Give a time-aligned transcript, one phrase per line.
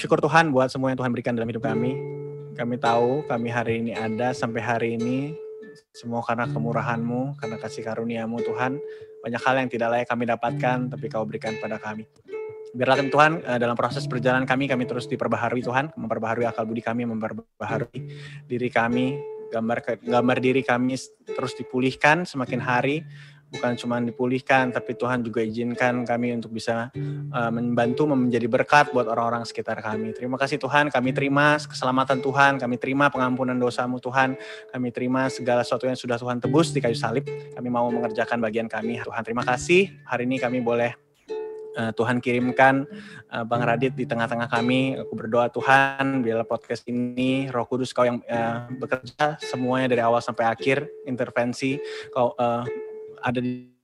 [0.00, 1.92] syukur Tuhan buat semua yang Tuhan berikan dalam hidup kami.
[2.56, 5.36] Kami tahu kami hari ini ada sampai hari ini
[5.92, 8.80] semua karena kemurahan-Mu, karena kasih karunia-Mu Tuhan.
[9.20, 12.08] Banyak hal yang tidak layak kami dapatkan, tapi Kau berikan pada kami.
[12.72, 17.04] Biarlah Tuhan eh, dalam proses perjalanan kami, kami terus diperbaharui Tuhan, memperbaharui akal budi kami,
[17.04, 18.00] memperbaharui
[18.48, 20.94] diri kami, gambar gambar diri kami
[21.26, 23.02] terus dipulihkan semakin hari
[23.50, 26.88] bukan cuma dipulihkan, tapi Tuhan juga izinkan kami untuk bisa
[27.34, 30.14] uh, membantu menjadi berkat buat orang-orang sekitar kami.
[30.14, 34.38] Terima kasih Tuhan, kami terima keselamatan Tuhan, kami terima pengampunan dosamu Tuhan,
[34.70, 37.26] kami terima segala sesuatu yang sudah Tuhan tebus di kayu salib.
[37.26, 39.02] Kami mau mengerjakan bagian kami.
[39.02, 40.94] Tuhan terima kasih, hari ini kami boleh
[41.74, 42.86] uh, Tuhan kirimkan
[43.34, 44.94] uh, Bang Radit di tengah-tengah kami.
[45.02, 50.22] Aku berdoa Tuhan, biarlah podcast ini Roh Kudus Kau yang uh, bekerja semuanya dari awal
[50.22, 51.82] sampai akhir intervensi.
[52.14, 52.62] Kau uh,
[53.22, 53.80] ada di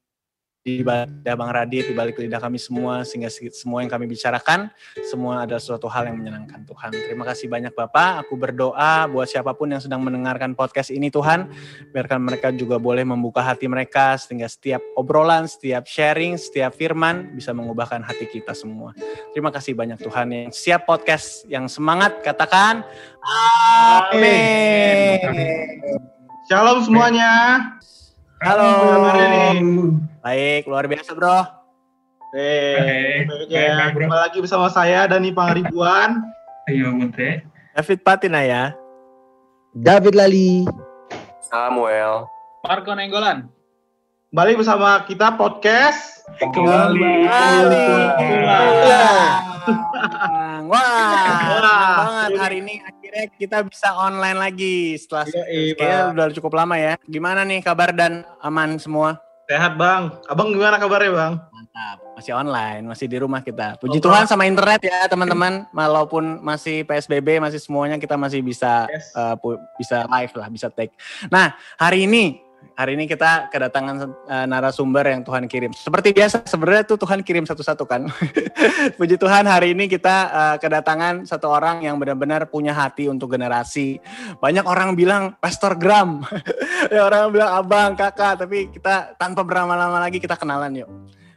[0.66, 4.66] di lidah Bang Radit, di balik lidah kami semua, sehingga semua yang kami bicarakan,
[5.06, 6.90] semua adalah suatu hal yang menyenangkan Tuhan.
[6.90, 11.46] Terima kasih banyak Bapak, aku berdoa buat siapa pun yang sedang mendengarkan podcast ini Tuhan,
[11.94, 17.54] biarkan mereka juga boleh membuka hati mereka, sehingga setiap obrolan, setiap sharing, setiap firman bisa
[17.54, 18.90] mengubahkan hati kita semua.
[19.30, 22.82] Terima kasih banyak Tuhan yang siap podcast, yang semangat, katakan
[24.10, 25.22] Amin.
[26.50, 27.30] Shalom semuanya.
[28.36, 28.68] Halo.
[30.20, 31.40] Baik, luar biasa, Bro.
[32.36, 33.88] Eh, ya.
[33.96, 36.20] Kembali lagi bersama saya Dani Pangaribuan.
[36.68, 37.48] Ayo, Munte.
[37.72, 38.76] David Patina ya.
[39.72, 40.68] David Lali.
[41.48, 42.28] Samuel.
[42.60, 43.48] Marco Nenggolan.
[44.28, 46.28] Kembali bersama kita podcast.
[46.36, 47.24] Kembali.
[50.68, 52.84] Wah, senang banget hari ini
[53.16, 57.00] akhirnya kita bisa online lagi setelah Iya, kayaknya udah cukup lama ya.
[57.08, 59.16] Gimana nih kabar dan aman semua?
[59.48, 60.12] Sehat bang.
[60.28, 61.32] Abang gimana kabarnya bang?
[61.48, 63.78] Mantap, masih online, masih di rumah kita.
[63.80, 65.64] Puji Tuhan sama internet ya teman-teman.
[65.72, 69.14] Walaupun masih PSBB, masih semuanya kita masih bisa Yes.
[69.16, 69.38] uh,
[69.80, 70.92] bisa live lah, bisa take.
[71.32, 72.42] Nah hari ini
[72.74, 73.96] hari ini kita kedatangan
[74.26, 75.70] uh, narasumber yang Tuhan kirim.
[75.76, 78.10] Seperti biasa sebenarnya tuh Tuhan kirim satu-satu kan.
[78.98, 84.02] Puji Tuhan hari ini kita uh, kedatangan satu orang yang benar-benar punya hati untuk generasi.
[84.42, 86.26] Banyak orang bilang Pastor Gram,
[86.94, 90.90] ya orang bilang abang, kakak, tapi kita tanpa berlama-lama lagi kita kenalan yuk.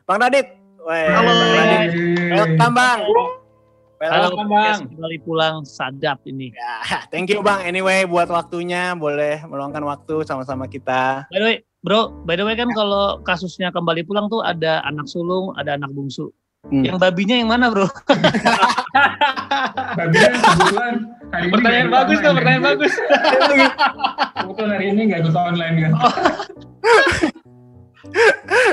[0.09, 1.31] Bang Radit, Weh, Halo.
[1.31, 1.89] Bang Radit,
[2.33, 2.99] welcome Bang.
[3.99, 4.47] Halo, Welcome.
[4.47, 4.79] Bang.
[4.95, 6.55] Kembali pulang sadap ini.
[6.55, 7.67] Ya, thank you Bang.
[7.67, 11.27] Anyway, buat waktunya boleh meluangkan waktu sama-sama kita.
[11.27, 15.03] By the way, bro, by the way kan kalau kasusnya kembali pulang tuh ada anak
[15.11, 16.31] sulung, ada anak bungsu.
[16.71, 16.87] Hmm.
[16.87, 17.91] Yang babinya yang mana, bro?
[19.99, 20.95] Babinya kebetulan
[21.35, 22.67] hari ini Pertanyaan bagus tuh, pertanyaan ya.
[22.71, 22.93] bagus.
[24.31, 25.91] Kebetulan hari ini nggak ikut online kan.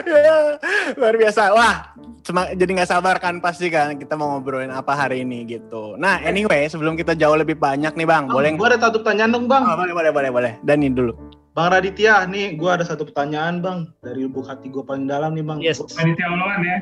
[0.07, 0.57] Ya,
[0.97, 1.53] luar biasa.
[1.53, 1.93] Wah,
[2.33, 5.95] jadi nggak sabar kan pasti kan kita mau ngobrolin apa hari ini gitu.
[5.95, 9.47] Nah, anyway, sebelum kita jauh lebih banyak nih Bang, boleh Gue ada satu pertanyaan dong
[9.47, 9.63] bang.
[9.63, 10.53] Oh, boleh boleh boleh boleh.
[10.67, 11.15] Dani dulu.
[11.57, 13.79] Bang Raditya, nih gue ada satu pertanyaan bang.
[14.03, 15.59] Dari lubuk hati gue paling dalam nih bang.
[15.63, 15.79] Yes.
[15.81, 16.79] Panitia Oloan ya.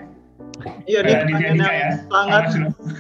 [0.89, 2.09] Iya nih Raditya pertanyaan yang ya.
[2.11, 2.45] sangat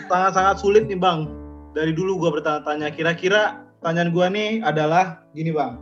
[0.07, 1.31] sangat sangat sulit nih bang.
[1.73, 2.93] Dari dulu gue bertanya-tanya.
[2.93, 5.81] Kira-kira pertanyaan gue nih adalah gini bang.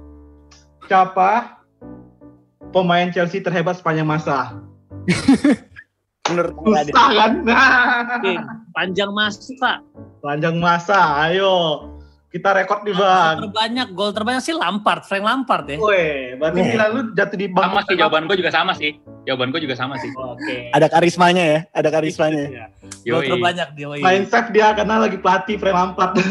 [0.87, 1.61] Siapa
[2.71, 4.57] pemain Chelsea terhebat sepanjang masa?
[6.39, 6.93] Radit.
[6.93, 7.33] Susah kan?
[8.19, 8.33] Oke,
[8.73, 9.73] panjang masa.
[10.23, 10.99] Panjang masa,
[11.29, 11.89] ayo.
[12.33, 13.37] Kita rekod nih Gol bang.
[13.45, 15.77] terbanyak, gol terbanyak sih Lampard, Frank Lampard ya.
[15.77, 17.69] Weh, berarti gila lu jatuh di bang.
[17.69, 18.97] Sama sih jawaban gue juga sama sih.
[19.29, 20.09] Jawaban gue juga sama sih.
[20.17, 20.73] Oke.
[20.73, 22.45] Ada karismanya ya, ada karismanya.
[22.49, 22.65] Iya.
[23.05, 23.85] Gol terbanyak dia.
[23.85, 24.01] woi.
[24.01, 26.13] Main safe dia karena lagi pelatih Frank Lampard.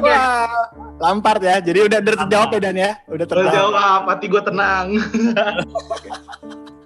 [0.00, 0.48] Wah,
[0.96, 1.60] Lampard ya.
[1.60, 2.92] Jadi udah terjawab ya Dan ya.
[3.04, 3.52] Udah terjawab.
[3.52, 4.86] jawab, hati gue tenang.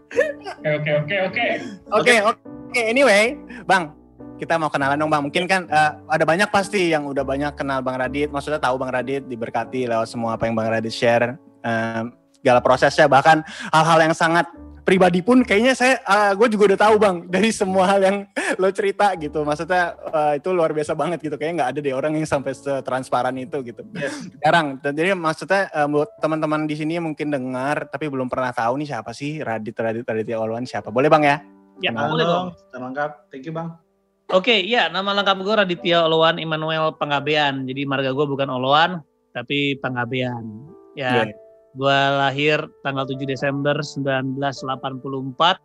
[0.09, 1.47] Oke oke oke oke.
[1.93, 2.81] Oke, oke.
[2.81, 3.37] Anyway,
[3.69, 3.93] Bang,
[4.41, 5.23] kita mau kenalan dong, Bang.
[5.27, 8.33] Mungkin kan eh, ada banyak pasti yang udah banyak kenal Bang Radit.
[8.33, 11.37] Maksudnya tahu Bang Radit diberkati lewat semua apa yang Bang Radit share.
[11.65, 12.03] Eh,
[12.39, 13.43] segala prosesnya bahkan
[13.75, 14.47] hal-hal yang sangat
[14.89, 16.01] pribadi pun kayaknya saya
[16.33, 18.17] gue juga udah tahu bang dari semua hal yang
[18.57, 22.17] lo cerita gitu maksudnya eh, itu luar biasa banget gitu kayaknya nggak ada deh orang
[22.17, 23.85] yang sampai setransparan itu gitu
[24.43, 28.81] jarang dan jadi maksudnya eh, buat teman-teman di sini mungkin dengar tapi belum pernah tahu
[28.81, 31.39] nih siapa sih Radit Radit Radit Olwan siapa boleh bang ya
[31.79, 32.47] Ya, Kenal boleh dong.
[32.59, 33.11] Secara lengkap.
[33.31, 33.69] Thank you bang.
[34.29, 37.65] Oke, ya nama lengkap gue Raditya Oloan Immanuel Panggabean.
[37.65, 39.01] Jadi marga gue bukan Oloan,
[39.33, 40.45] tapi Panggabean.
[40.99, 41.48] Ya, Iya.
[41.77, 45.61] Gue lahir tanggal 7 Desember 1984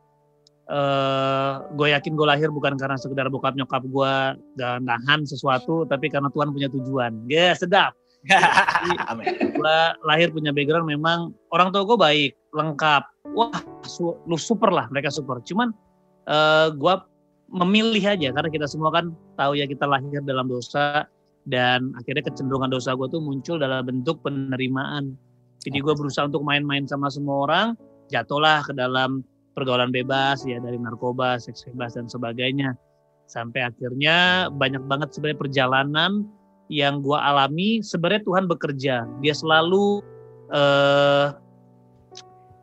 [0.64, 4.14] eh gue yakin gue lahir bukan karena sekedar bokap nyokap gue
[4.56, 7.28] gak nahan sesuatu, tapi karena Tuhan punya tujuan.
[7.28, 7.92] Ya sedap.
[9.12, 9.28] Amin.
[9.60, 9.78] Gue
[10.08, 13.04] lahir punya background memang orang tua gue baik, lengkap.
[13.36, 15.44] Wah, su- lu super lah, mereka super.
[15.44, 15.76] Cuman
[16.32, 16.96] eh gue
[17.52, 21.04] memilih aja karena kita semua kan tahu ya kita lahir dalam dosa
[21.44, 25.20] dan akhirnya kecenderungan dosa gue tuh muncul dalam bentuk penerimaan.
[25.64, 27.68] Jadi gue berusaha untuk main-main sama semua orang,
[28.12, 29.24] jatuhlah ke dalam
[29.56, 32.76] pergaulan bebas ya dari narkoba, seks bebas dan sebagainya.
[33.32, 36.12] Sampai akhirnya banyak banget sebenarnya perjalanan
[36.68, 37.80] yang gue alami.
[37.80, 40.04] Sebenarnya Tuhan bekerja, dia selalu
[40.52, 41.32] eh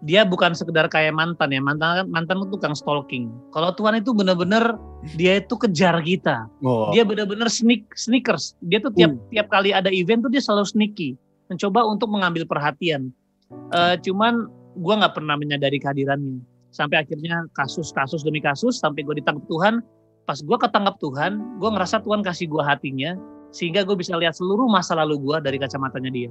[0.00, 3.29] dia bukan sekedar kayak mantan ya mantan mantan itu tukang stalking.
[3.52, 4.81] Kalau Tuhan itu benar-benar
[5.20, 6.49] dia itu kejar kita.
[6.64, 6.88] Oh.
[6.93, 8.56] Dia benar-benar sneak sneakers.
[8.64, 11.20] Dia tuh tiap tiap kali ada event tuh dia selalu sneaky,
[11.50, 13.11] mencoba untuk mengambil perhatian.
[13.50, 14.47] Eh, cuman
[14.79, 16.38] gua nggak pernah menyadari kehadirannya.
[16.70, 19.82] Sampai akhirnya kasus-kasus demi kasus sampai gue ditangkap Tuhan.
[20.23, 23.19] Pas gua ketangkap Tuhan, gua ngerasa Tuhan kasih gua hatinya
[23.50, 26.31] sehingga gue bisa lihat seluruh masa lalu gua dari kacamatanya dia.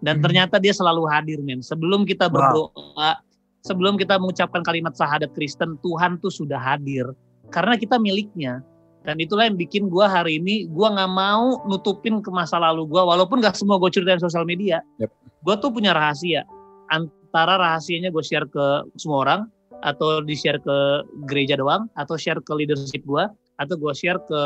[0.00, 1.64] Dan ternyata dia selalu hadir, men.
[1.64, 3.20] Sebelum kita berdoa,
[3.64, 7.08] sebelum kita mengucapkan kalimat syahadat Kristen, Tuhan tuh sudah hadir.
[7.48, 8.60] Karena kita miliknya.
[9.04, 13.04] Dan itulah yang bikin gua hari ini, gua nggak mau nutupin ke masa lalu gua,
[13.04, 14.80] walaupun gak semua gue ceritain sosial media.
[14.96, 15.12] Yep.
[15.44, 16.40] Gue tuh punya rahasia.
[16.88, 19.40] Antara rahasianya gue share ke semua orang,
[19.84, 23.28] atau di share ke gereja doang, atau share ke leadership gua,
[23.60, 24.40] atau gue share ke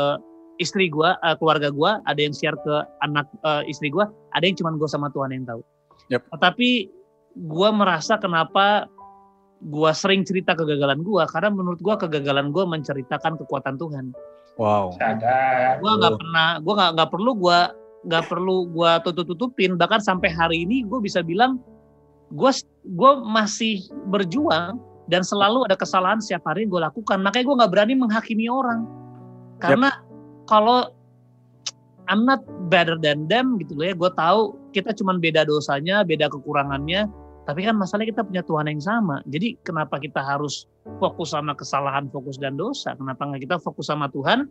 [0.59, 2.75] istri gua, eh, keluarga gua, ada yang share ke
[3.07, 5.63] anak eh, istri gua, ada yang cuma gue sama Tuhan yang tahu.
[6.11, 6.21] Yep.
[6.35, 6.91] Tapi
[7.47, 8.91] gua merasa kenapa
[9.71, 14.11] gua sering cerita kegagalan gua karena menurut gua kegagalan gua menceritakan kekuatan Tuhan.
[14.59, 14.91] Wow.
[14.99, 15.79] Sadar.
[15.79, 17.59] Gua nggak pernah, gua nggak nggak perlu gua
[18.03, 19.79] nggak perlu gua tutup tutupin.
[19.79, 21.63] Bahkan sampai hari ini gua bisa bilang
[22.35, 22.51] gua
[22.99, 27.17] gua masih berjuang dan selalu ada kesalahan setiap hari yang gue lakukan.
[27.25, 28.85] Makanya gue nggak berani menghakimi orang
[29.57, 29.89] karena
[30.45, 30.93] kalau
[32.09, 33.93] I'm not better than them gitu loh ya.
[33.97, 37.09] Gue tahu kita cuman beda dosanya, beda kekurangannya.
[37.49, 39.25] Tapi kan masalahnya kita punya Tuhan yang sama.
[39.25, 40.69] Jadi kenapa kita harus
[41.01, 42.93] fokus sama kesalahan, fokus dan dosa?
[42.93, 44.45] Kenapa nggak kita fokus sama Tuhan?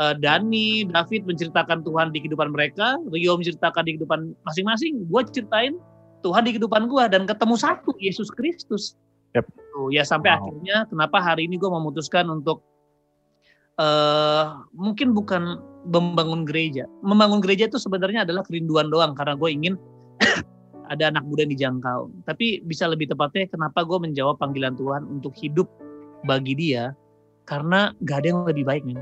[0.00, 5.04] Eh, Dani, David menceritakan Tuhan di kehidupan mereka, Rio menceritakan di kehidupan masing-masing.
[5.12, 5.76] Gue ceritain
[6.24, 8.96] Tuhan di kehidupan gue dan ketemu satu Yesus Kristus.
[9.36, 9.44] Yep.
[9.52, 10.36] Tuh, ya sampai Wow.
[10.40, 12.64] akhirnya kenapa hari ini gue memutuskan untuk
[13.76, 16.88] eh mungkin bukan membangun gereja.
[17.04, 19.76] Membangun gereja itu sebenarnya adalah kerinduan doang karena gue ingin
[20.92, 22.12] ada anak muda yang dijangkau.
[22.24, 25.66] Tapi bisa lebih tepatnya kenapa gue menjawab panggilan Tuhan untuk hidup
[26.22, 26.92] bagi dia
[27.44, 29.00] karena gak ada yang lebih baik men.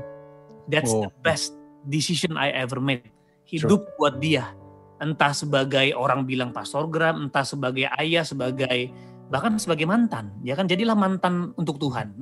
[0.65, 1.21] That's the Oh.
[1.21, 1.53] best
[1.85, 3.05] decision I ever made.
[3.43, 4.55] Hidup buat dia.
[5.01, 8.93] Entah sebagai orang bilang pastor gram, entah sebagai ayah, sebagai
[9.27, 10.29] bahkan sebagai mantan.
[10.45, 12.15] Ya kan jadilah mantan untuk Tuhan.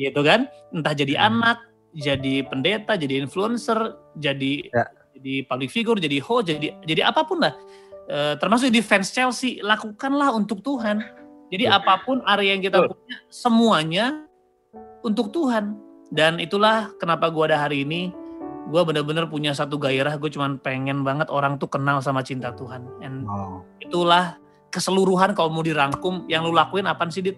[0.00, 1.26] gitu kan entah jadi Hmm.
[1.44, 1.58] anak
[1.92, 4.84] jadi pendeta jadi influencer jadi Ya.
[5.18, 7.54] Jadi public figure jadi host jadi jadi apa pun lah
[8.08, 11.04] Eh, termasuk di fans Chelsea lakukanlah untuk Tuhan
[11.52, 11.76] jadi Betul.
[11.76, 12.96] apa pun area yang kita Betul.
[12.96, 14.06] punya semuanya
[15.04, 15.76] untuk Tuhan
[16.08, 18.08] dan itulah kenapa gua ada hari ini
[18.72, 22.88] gua bener-bener punya satu gairah gue cuman pengen banget orang tuh kenal sama cinta Tuhan
[23.04, 23.60] and Wow.
[23.84, 24.40] itulah
[24.72, 27.36] keseluruhan kalau mau dirangkum yang lu lakuin apa sih dit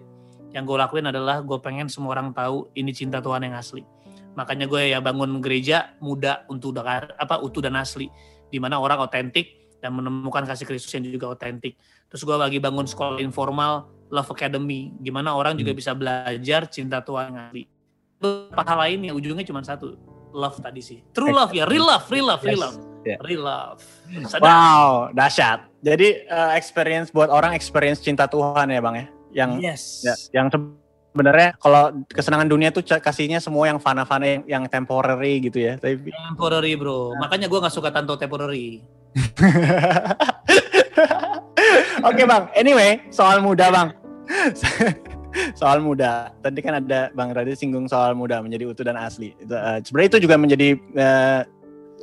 [0.55, 3.83] yang gue lakuin adalah gue pengen semua orang tahu ini cinta Tuhan yang asli
[4.35, 8.07] makanya gue ya bangun gereja muda untuk apa utuh dan asli
[8.47, 11.75] di mana orang otentik dan menemukan kasih Kristus yang juga otentik
[12.07, 15.79] terus gue lagi bangun sekolah informal Love Academy gimana orang juga Hmm.
[15.79, 17.63] bisa belajar cinta Tuhan asli
[18.53, 19.97] hal lain yang ujungnya cuma satu
[20.31, 22.65] love tadi sih true love ya real love real love real Yes.
[22.67, 23.17] love Yeah.
[23.25, 23.81] real love
[24.29, 24.45] Sadar.
[24.45, 25.65] Wow, dahsyat.
[25.81, 29.07] Jadi eh, experience buat orang experience cinta Tuhan ya, Bang ya.
[29.33, 30.53] Yang yes ya, yang
[31.11, 35.75] sebenarnya kalau kesenangan dunia tuh kasihnya semua yang fana-fana yang, yang temporary gitu ya.
[35.75, 38.79] Tapi Temporary bro, makanya gue nggak suka tanto temporary.
[42.07, 43.89] Oke bang, anyway soal muda bang.
[45.59, 46.31] soal muda.
[46.39, 49.35] Tadi kan ada bang Radit singgung soal muda menjadi utuh dan asli.
[49.35, 51.41] Itu, eh, sebenarnya itu juga menjadi eh,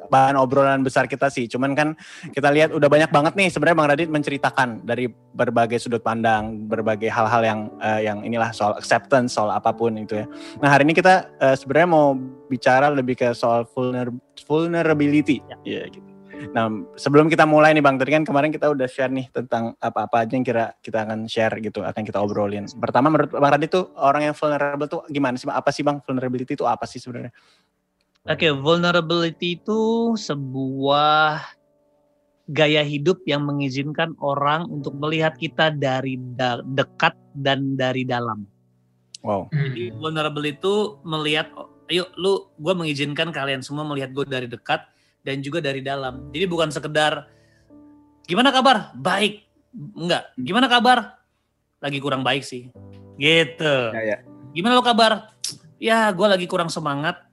[0.09, 1.47] bahan obrolan besar kita sih.
[1.49, 1.95] Cuman kan
[2.33, 7.09] kita lihat udah banyak banget nih sebenarnya bang Radit menceritakan dari berbagai sudut pandang, berbagai
[7.09, 10.27] hal-hal yang eh, yang inilah soal acceptance, soal apa pun itu ya.
[10.61, 12.17] Nah hari ini kita eh, sebenarnya mau
[12.49, 14.17] bicara lebih ke soal vulner-
[14.49, 15.45] vulnerability.
[15.63, 16.09] Ya, gitu.
[16.55, 20.23] Nah, sebelum kita mulai nih Bang, tadi kan kemarin kita udah share nih tentang apa-apa
[20.23, 22.65] aja yang kira kita akan share gitu, akan kita obrolin.
[22.79, 25.51] Pertama menurut Bang Radit tuh orang yang vulnerable tuh gimana sih?
[25.51, 27.35] Apa sih Bang vulnerability itu apa sih sebenarnya?
[28.29, 31.49] Oke, vulnerability itu sebuah
[32.49, 38.45] gaya hidup yang mengizinkan orang untuk melihat kita dari da- dekat dan dari dalam.
[39.25, 39.49] Wow.
[39.49, 41.49] Jadi vulnerable itu melihat,
[41.89, 44.85] ayo lu, gue mengizinkan kalian semua melihat gue dari dekat
[45.25, 46.29] dan juga dari dalam.
[46.29, 47.33] Jadi bukan sekedar
[48.29, 48.93] gimana kabar?
[48.93, 49.45] Baik.
[49.73, 50.37] Enggak.
[50.37, 51.17] Gimana kabar?
[51.81, 52.69] Lagi kurang baik sih.
[53.17, 53.77] Gitu.
[53.97, 54.19] Ya, ya.
[54.53, 55.33] Gimana lo kabar?
[55.81, 57.28] Ya, gue lagi kurang semangat,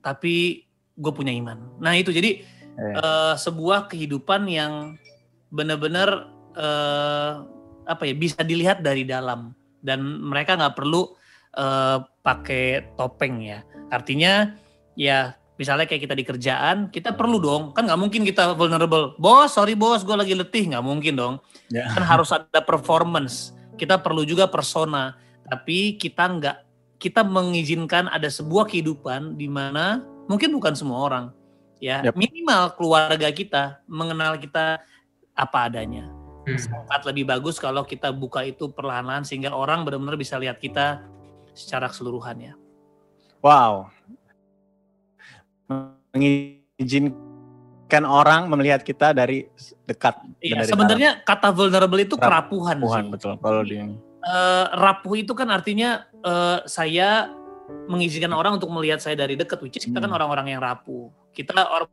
[0.00, 0.64] tapi
[0.96, 1.58] gue punya iman.
[1.80, 2.42] Nah itu jadi
[2.80, 2.96] Eh.
[2.96, 4.96] eh, sebuah kehidupan yang
[5.52, 7.32] benar-benar eh,
[7.84, 9.52] apa ya bisa dilihat dari dalam
[9.84, 11.12] dan mereka nggak perlu
[11.56, 13.60] eh, pakai topeng ya.
[13.90, 14.54] Artinya
[14.96, 19.52] ya misalnya kayak kita di kerjaan kita perlu dong kan nggak mungkin kita vulnerable bos
[19.52, 21.34] sorry bos gue lagi letih nggak mungkin dong
[21.68, 21.84] Ya.
[21.92, 25.14] kan harus ada performance kita perlu juga persona
[25.44, 26.56] tapi kita nggak
[27.00, 31.24] kita mengizinkan ada sebuah kehidupan di mana mungkin bukan semua orang
[31.80, 32.14] ya Yap.
[32.14, 34.84] minimal keluarga kita mengenal kita
[35.32, 36.56] apa adanya Hmm.
[36.56, 41.04] sangat lebih bagus kalau kita buka itu perlahan-lahan sehingga orang benar-benar bisa lihat kita
[41.52, 42.56] secara keseluruhannya
[43.40, 43.88] Wow.
[46.12, 49.48] Mengizinkan orang melihat kita dari
[49.84, 50.20] dekat.
[50.40, 52.84] Iya, dari sebenarnya kata vulnerable itu Rap- kerapuhan dalam.
[52.84, 53.10] Tuhan sih.
[53.16, 53.32] betul.
[53.40, 53.76] Kalau di
[54.20, 57.32] Eh, rapuh itu kan artinya eh, saya
[57.88, 60.18] mengizinkan orang untuk melihat saya dari dekat, which is kita kan Hmm.
[60.20, 61.08] orang-orang yang rapuh.
[61.32, 61.88] Kita orang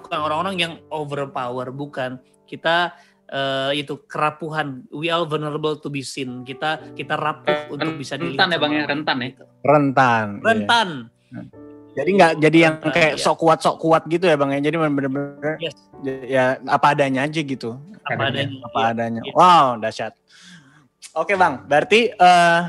[0.00, 2.16] bukan orang-orang yang overpower, bukan.
[2.44, 4.86] Kita eh, itu kerapuhan.
[4.88, 6.42] We are vulnerable to be seen.
[6.42, 8.38] Kita kita rapuh untuk bisa dilihat.
[8.38, 8.88] rentan ya bang ya orang.
[8.88, 9.28] rentan ya
[9.60, 10.26] rentan.
[10.30, 10.46] iya.
[10.46, 10.88] Rentan.
[11.92, 13.20] Jadi nggak jadi yang Rentan, kayak iya.
[13.20, 14.60] sok kuat sok kuat gitu ya bang ya.
[14.62, 15.74] Jadi bener-bener Yes.
[16.06, 17.76] ya apa adanya aja gitu.
[18.00, 18.56] Apa adanya.
[18.62, 18.88] Apa Iya.
[18.94, 19.20] adanya.
[19.20, 19.32] iya.
[19.34, 20.14] Wow dahsyat.
[21.16, 22.60] Oke bang, berarti eh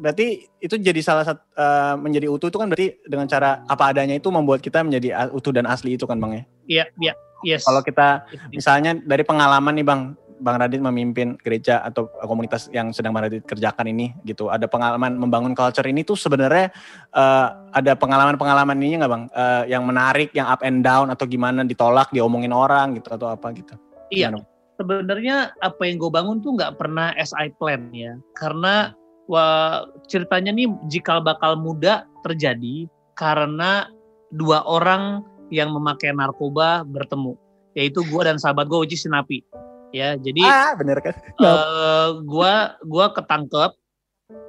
[0.00, 4.16] berarti itu jadi salah satu eh, menjadi utuh itu kan berarti dengan cara apa adanya
[4.16, 6.42] itu membuat kita menjadi utuh dan asli itu kan bang ya.
[6.64, 7.14] Iya, iya.
[7.40, 7.64] Yes.
[7.68, 13.12] Kalau kita misalnya dari pengalaman nih bang, bang Radit memimpin gereja atau komunitas yang sedang
[13.12, 16.72] bang Radit kerjakan ini gitu, ada pengalaman membangun culture ini tuh sebenarnya
[17.12, 21.64] eh, ada pengalaman-pengalaman ini nggak bang, Eh, yang menarik, yang up and down atau gimana
[21.68, 23.76] ditolak, diomongin orang gitu atau apa gitu?
[24.08, 24.32] Iya.
[24.32, 24.59] Gimana?
[24.80, 28.96] Sebenarnya apa yang gue bangun tuh nggak pernah SI plan ya karena
[29.28, 33.92] wah, ceritanya nih jikal bakal muda terjadi karena
[34.32, 35.20] dua orang
[35.52, 37.36] yang memakai narkoba bertemu
[37.76, 39.44] yaitu gue dan sahabat gue is Sinapi
[39.92, 41.14] ya jadi Ah bener kan?
[41.18, 43.74] eh, gua gua ketangkep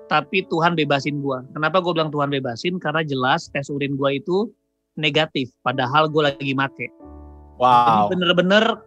[0.05, 1.41] tapi Tuhan bebasin gua.
[1.55, 2.77] Kenapa gue bilang Tuhan bebasin?
[2.77, 4.51] Karena jelas tes urin gua itu
[4.99, 6.91] negatif padahal gue lagi make.
[7.55, 8.11] Wow.
[8.11, 8.83] Bener-bener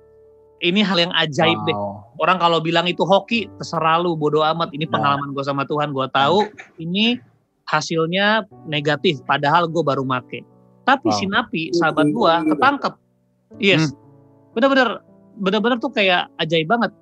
[0.63, 1.75] ini hal yang ajaib deh.
[1.75, 2.15] Wow.
[2.23, 4.71] Orang kalau bilang itu hoki, terserah lu, bodo amat.
[4.71, 4.93] Ini Nah.
[4.95, 6.47] pengalaman gue sama Tuhan, gue tahu
[6.79, 7.19] ini
[7.67, 10.45] hasilnya negatif, padahal gue baru make.
[10.85, 11.17] Tapi Wow.
[11.17, 12.95] si Napi, sahabat gue, ketangkep.
[13.57, 13.99] Yes, Hmm.
[14.53, 15.01] bener-bener,
[15.41, 16.93] bener-bener tuh kayak ajaib banget.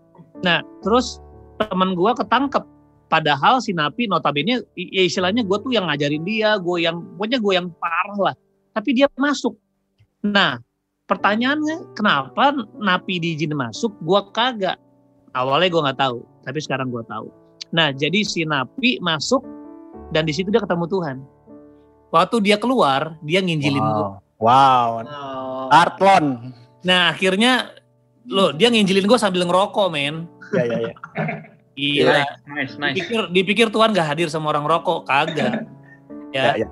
[0.47, 1.19] Nah, terus
[1.59, 2.65] teman gue ketangkep.
[3.13, 7.53] Padahal si Napi notabene, ya istilahnya gue tuh yang ngajarin dia, gue yang, pokoknya gue
[7.53, 8.35] yang parah lah.
[8.73, 9.53] Tapi dia masuk.
[10.25, 10.63] Nah,
[11.13, 14.81] pertanyaannya kenapa Napi diizinin masuk, gue kagak.
[15.37, 17.29] Awalnya gue nggak tahu, tapi sekarang gue tahu.
[17.73, 19.45] Nah, jadi si Napi masuk
[20.13, 21.17] dan di situ dia ketemu Tuhan.
[22.13, 24.09] Waktu dia keluar, dia nginjilin gue.
[24.41, 25.05] Wow.
[25.05, 25.73] Wow.
[25.73, 26.53] Artlon.
[26.85, 27.73] Nah, akhirnya
[28.29, 30.29] lo dia nginjilin gue sambil ngerokok, men.
[30.53, 30.95] Ya ya ya.
[31.73, 32.21] Gila.
[32.53, 35.65] nice nice Dipikir, dipikir Tuhan gak hadir sama orang rokok, kagak.
[36.33, 36.65] Ya, ya.
[36.65, 36.69] ya.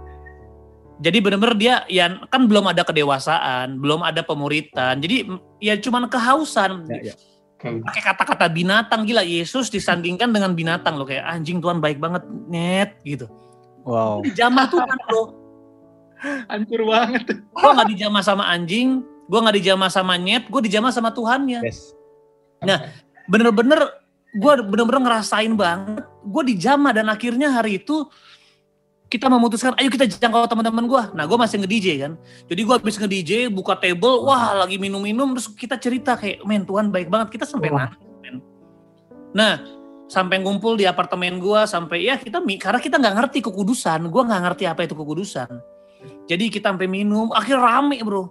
[1.00, 5.00] Jadi bener-bener dia ya kan belum ada kedewasaan, belum ada pemuritan.
[5.00, 5.24] Jadi
[5.56, 6.84] ya cuman kehausan.
[6.92, 7.14] Ya, ya.
[7.60, 12.96] Pakai kata-kata binatang gila Yesus disandingkan dengan binatang loh kayak anjing Tuhan baik banget net
[13.04, 13.28] gitu.
[13.84, 14.24] Wow.
[14.24, 15.36] Dijamah Tuhan bro.
[16.20, 21.16] hancur banget Gue gak dijamah sama anjing, gue gak dijamah sama nyet, gue dijamah sama
[21.16, 21.64] Tuhannya.
[21.64, 21.96] Yes.
[23.24, 23.80] Bener-bener
[24.36, 26.04] gue bener-bener ngerasain banget.
[26.20, 28.04] Gue dijamah dan akhirnya hari itu
[29.10, 31.02] kita memutuskan ayo kita jangkau teman-teman gue.
[31.18, 32.12] Nah gue masih nge-DJ kan.
[32.46, 36.94] Jadi gue habis nge-DJ buka table, wah lagi minum-minum terus kita cerita kayak men Tuhan
[36.94, 37.34] baik banget.
[37.34, 38.38] Kita sampai nangis men.
[39.34, 39.58] Nah
[40.06, 44.06] sampai ngumpul di apartemen gue sampai ya kita karena kita nggak ngerti kekudusan.
[44.06, 45.50] Gue nggak ngerti apa itu kekudusan.
[46.30, 48.30] Jadi kita sampai minum, akhirnya rame bro.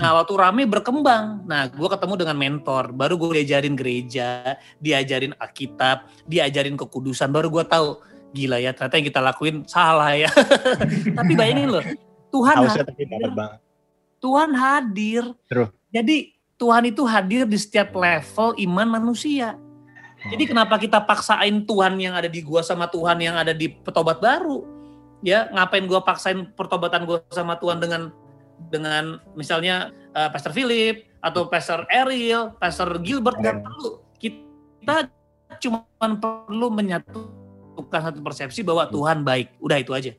[0.00, 1.44] Nah waktu rame berkembang.
[1.44, 7.64] Nah gue ketemu dengan mentor, baru gue diajarin gereja, diajarin Alkitab, diajarin kekudusan, baru gue
[7.68, 8.00] tahu
[8.34, 10.28] gila ya ternyata yang kita lakuin salah ya.
[11.18, 11.84] Tapi bayangin loh,
[12.34, 13.60] Tuhan Hausnya hadir, banget.
[14.18, 15.22] Tuhan hadir.
[15.46, 15.70] True.
[15.94, 19.54] Jadi Tuhan itu hadir di setiap level iman manusia.
[20.24, 24.18] Jadi kenapa kita paksain Tuhan yang ada di gua sama Tuhan yang ada di petobat
[24.18, 24.64] baru?
[25.20, 28.08] Ya, ngapain gua paksain pertobatan gua sama Tuhan dengan
[28.72, 34.00] dengan misalnya eh, Pastor Philip atau Pastor Ariel, Pastor Gilbert nggak perlu.
[34.16, 35.12] Kita
[35.60, 36.72] cuma perlu
[37.74, 39.58] menyatukan satu persepsi bahwa Tuhan baik.
[39.58, 40.12] Udah itu aja.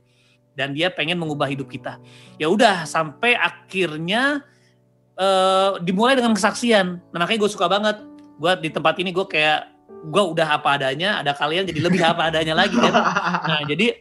[0.55, 1.99] Dan dia pengen mengubah hidup kita.
[2.35, 4.43] Ya udah sampai akhirnya
[5.15, 6.99] eh, dimulai dengan kesaksian.
[7.15, 7.97] Nah, makanya gue suka banget.
[8.35, 9.71] Gue di tempat ini gue kayak
[10.11, 11.23] gue udah apa adanya.
[11.23, 12.93] Ada kalian jadi lebih apa adanya lagi kan.
[13.47, 13.95] Nah jadi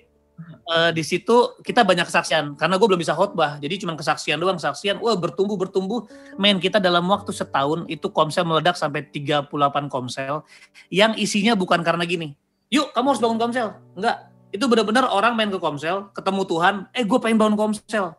[0.71, 4.59] eh, di situ kita banyak kesaksian karena gue belum bisa khotbah jadi cuma kesaksian doang
[4.59, 9.47] kesaksian wah bertumbuh bertumbuh main kita dalam waktu setahun itu komsel meledak sampai 38
[9.87, 10.43] komsel
[10.91, 12.35] yang isinya bukan karena gini
[12.75, 13.69] yuk kamu harus bangun komsel.
[13.95, 14.17] Enggak.
[14.51, 18.19] Itu benar-benar orang main ke komsel ketemu Tuhan eh gue pengen bangun komsel.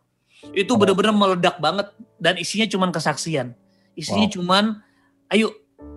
[0.56, 3.52] Itu benar-benar meledak banget dan isinya cuma kesaksian.
[3.96, 4.80] Isinya cuman
[5.32, 5.52] ayo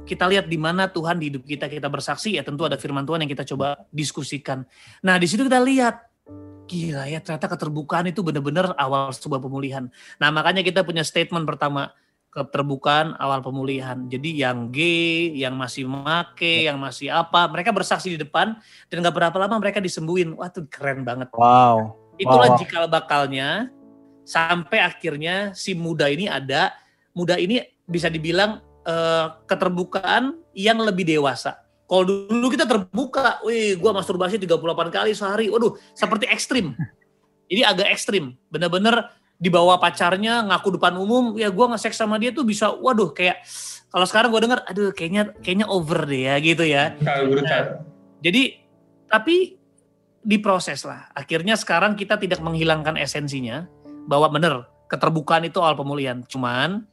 [0.09, 2.35] kita lihat di mana Tuhan di hidup kita kita bersaksi.
[2.35, 4.67] Ya tentu ada firman Tuhan yang kita coba diskusikan.
[5.05, 6.09] Nah, di situ kita lihat
[6.69, 9.89] gila ya ternyata keterbukaan itu benar-benar awal sebuah pemulihan.
[10.21, 11.93] Nah, makanya kita punya statement pertama
[12.29, 14.05] keterbukaan awal pemulihan.
[14.07, 18.57] Jadi yang gay, yang masih make, yang masih apa, mereka bersaksi di depan
[18.93, 20.37] dan nggak berapa lama mereka disembuhin.
[20.37, 21.33] Wah, itu keren banget.
[21.33, 21.97] Wow.
[22.21, 22.59] Itulah Wow.
[22.61, 23.73] jikal bakalnya
[24.29, 26.77] sampai akhirnya si muda ini ada.
[27.17, 31.61] Muda ini bisa dibilang eh, keterbukaan yang lebih dewasa.
[31.89, 35.49] Kalau dulu kita terbuka, wih, gua masturbasi 38 kali sehari.
[35.49, 36.77] Waduh, seperti ekstrim.
[37.49, 38.37] Jadi agak ekstrim.
[38.53, 39.09] Bener-bener
[39.39, 43.41] dibawa pacarnya ngaku depan umum, ya gua nge-seks sama dia tuh bisa, waduh, kayak
[43.89, 46.93] kalau sekarang gua denger, aduh, kayaknya kayaknya over deh ya gitu ya.
[47.01, 47.87] Brutal.
[48.21, 48.61] Jadi
[49.09, 49.57] tapi
[50.21, 51.09] diproses lah.
[51.17, 53.65] Akhirnya sekarang kita tidak menghilangkan esensinya
[54.05, 54.55] bahwa bener
[54.93, 56.21] keterbukaan itu awal pemulihan.
[56.27, 56.85] Cuman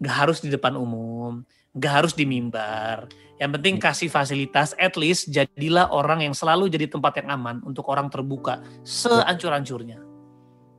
[0.00, 1.44] nggak harus di depan umum,
[1.76, 3.10] nggak harus di mimbar.
[3.36, 7.86] Yang penting kasih fasilitas, at least jadilah orang yang selalu jadi tempat yang aman untuk
[7.86, 10.07] orang terbuka seancur-ancurnya.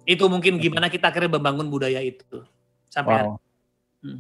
[0.10, 2.42] Itu mungkin gimana kita akhirnya membangun budaya itu
[2.90, 3.38] sampai hari Wow.
[4.00, 4.20] Hmm.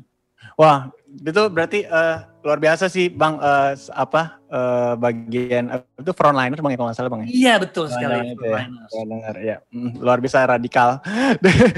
[0.53, 0.77] Wah,
[1.09, 6.55] itu berarti eh, luar biasa sih Bang eh, s- apa eh, bagian eh, itu frontliner
[6.55, 7.27] Bang ya kalau nggak salah Bang ya.
[7.27, 8.35] Iya betul sekali.
[8.37, 8.67] ya.
[9.01, 9.57] Dengar ya.
[9.67, 11.01] Hmm, luar biasa radikal.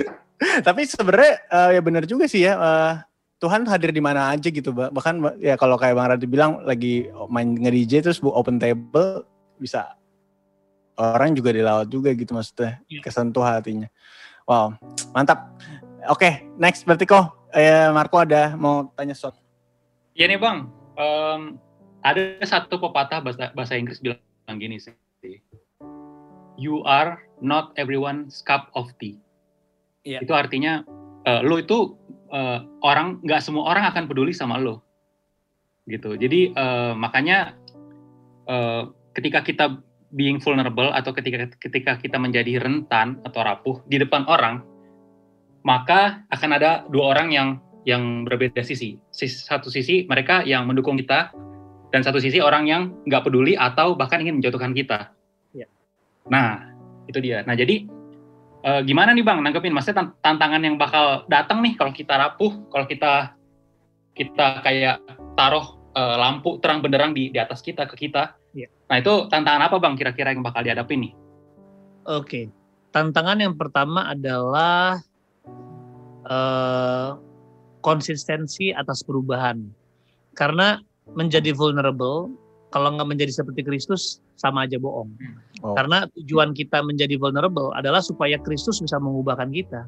[0.68, 2.94] Tapi sebenarnya eh, ya benar juga sih ya eh,
[3.38, 6.62] Tuhan hadir di mana aja gitu, Ba- bahkan ba- ya kalau kayak Bang Radit bilang
[6.62, 9.26] lagi main nge-DJ terus bu- open table
[9.58, 9.98] bisa
[11.02, 13.02] orang juga dilawat juga gitu maksudnya Iya.
[13.02, 13.90] kesentuh hatinya.
[14.46, 14.78] Wow,
[15.18, 15.50] mantap.
[16.10, 19.42] Oke, next berarti kok eh, Marco ada mau tanya sesuatu.
[20.14, 21.42] Ya nih bang, em,
[22.02, 24.20] ada satu pepatah bahasa, bahasa Inggris bilang
[24.58, 24.94] gini sih.
[26.60, 29.18] You are not everyone's cup of tea.
[30.06, 30.22] Iya.
[30.26, 30.86] Itu artinya
[31.26, 31.96] eh, lo itu
[32.34, 34.82] eh, orang nggak semua orang akan peduli sama lo,
[35.86, 36.18] gitu.
[36.18, 37.56] Jadi eh, makanya
[38.50, 38.84] eh,
[39.14, 39.66] ketika kita
[40.12, 44.64] being vulnerable atau ketika ketika kita menjadi rentan atau rapuh di depan orang,
[45.64, 47.50] maka akan ada dua orang yang
[47.88, 49.00] yang berbeda sisi.
[49.10, 51.32] Sis- Satu sisi mereka yang mendukung kita,
[51.92, 55.12] dan satu sisi orang yang nggak peduli atau bahkan ingin menjatuhkan kita.
[55.52, 55.68] Ya.
[56.32, 56.72] Nah,
[57.08, 57.44] itu dia.
[57.44, 57.88] Nah, jadi
[58.64, 59.76] eh, gimana nih bang nanggepin?
[59.76, 63.36] Maksudnya tan- tantangan yang bakal datang nih kalau kita rapuh, kalau kita
[64.16, 65.04] kita kayak
[65.36, 68.36] taruh eh, lampu terang benderang di di atas kita ke kita.
[68.56, 68.68] Ya.
[68.92, 71.14] Nah, itu tantangan apa bang kira-kira yang bakal dihadapi nih?
[72.12, 72.52] Oke,
[72.92, 75.00] tantangan yang pertama adalah
[76.28, 77.10] eh,
[77.80, 79.64] konsistensi atas perubahan.
[80.36, 80.76] Karena
[81.16, 82.36] menjadi vulnerable,
[82.76, 85.16] kalau nggak menjadi seperti Kristus, sama aja bohong.
[85.64, 85.72] Oh.
[85.72, 89.88] Karena tujuan kita menjadi vulnerable adalah supaya Kristus bisa mengubahkan kita.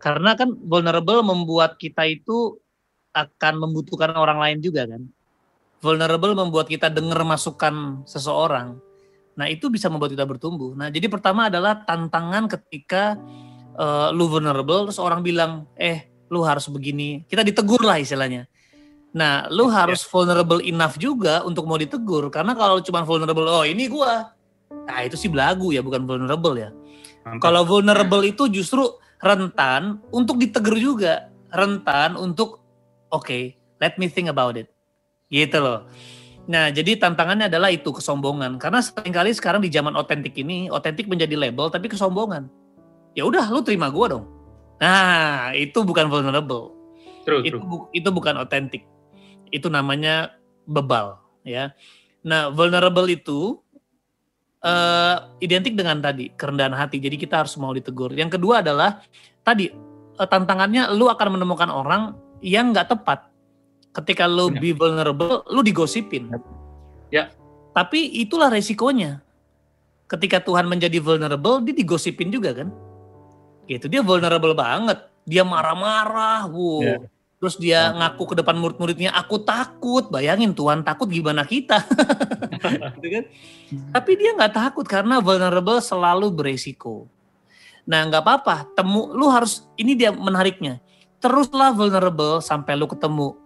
[0.00, 2.56] Karena kan vulnerable membuat kita itu
[3.12, 5.04] akan membutuhkan orang lain juga kan.
[5.78, 8.78] Vulnerable membuat kita dengar masukan seseorang.
[9.38, 10.74] Nah itu bisa membuat kita bertumbuh.
[10.74, 13.14] Nah jadi pertama adalah tantangan ketika
[13.78, 17.22] eh, lu vulnerable terus orang bilang, eh lu harus begini.
[17.30, 18.50] Kita ditegur lah istilahnya.
[19.14, 22.26] Nah lu harus vulnerable enough juga untuk mau ditegur.
[22.34, 24.34] Karena kalau cuma vulnerable, oh ini gua.
[24.68, 26.74] Nah itu sih belagu ya, bukan vulnerable ya.
[27.38, 28.88] Kalau vulnerable itu justru
[29.20, 31.28] rentan untuk ditegur juga.
[31.48, 32.60] Rentan untuk,
[33.12, 34.68] oke, let me think about it.
[35.28, 35.84] Gitu loh.
[36.48, 38.56] Nah, jadi tantangannya adalah itu kesombongan.
[38.56, 42.48] Karena sering kali sekarang di zaman otentik ini, otentik menjadi label tapi kesombongan.
[43.12, 44.24] Ya udah, lu terima gua dong.
[44.80, 46.72] Nah, itu bukan vulnerable.
[47.28, 47.68] True, Itu true.
[47.68, 48.88] bu- itu bukan otentik.
[49.52, 50.32] Itu namanya
[50.64, 51.76] bebal, ya.
[52.24, 53.60] Nah, vulnerable itu
[54.58, 56.98] eh identik dengan tadi kerendahan hati.
[56.98, 58.10] Jadi kita harus mau ditegur.
[58.10, 59.04] Yang kedua adalah
[59.44, 59.70] tadi
[60.16, 63.28] eh, tantangannya lu akan menemukan orang yang nggak tepat.
[63.92, 64.60] Ketika lu Benar.
[64.62, 66.30] be vulnerable, lu digosipin.
[67.08, 67.32] Ya.
[67.72, 69.24] Tapi itulah resikonya.
[70.08, 72.68] Ketika Tuhan menjadi vulnerable, dia digosipin juga kan.
[73.68, 75.04] Gitu dia vulnerable banget.
[75.28, 76.80] dia marah-marah, wow.
[76.80, 76.96] Iya.
[77.38, 80.10] Terus dia ngaku ke depan murid-muridnya, aku takut.
[80.10, 81.86] Bayangin Tuhan takut gimana kita.
[82.98, 83.24] gitu kan?
[83.94, 87.06] Tapi dia nggak takut karena vulnerable selalu beresiko.
[87.86, 90.82] Nah nggak apa-apa, temu lu harus ini dia menariknya.
[91.22, 93.38] Teruslah vulnerable sampai lu ketemu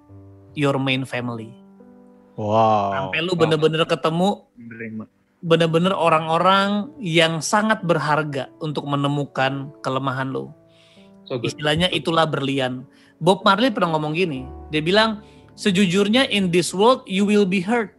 [0.54, 1.52] your main family.
[2.36, 3.12] Wow.
[3.12, 4.48] Sampai lu bener-bener ketemu
[5.42, 10.54] bener-bener orang-orang yang sangat berharga untuk menemukan kelemahan lo.
[11.26, 11.50] So good.
[11.50, 12.86] Istilahnya itulah berlian.
[13.18, 15.22] Bob Marley pernah ngomong gini, dia bilang
[15.58, 17.94] sejujurnya in this world you will be hurt,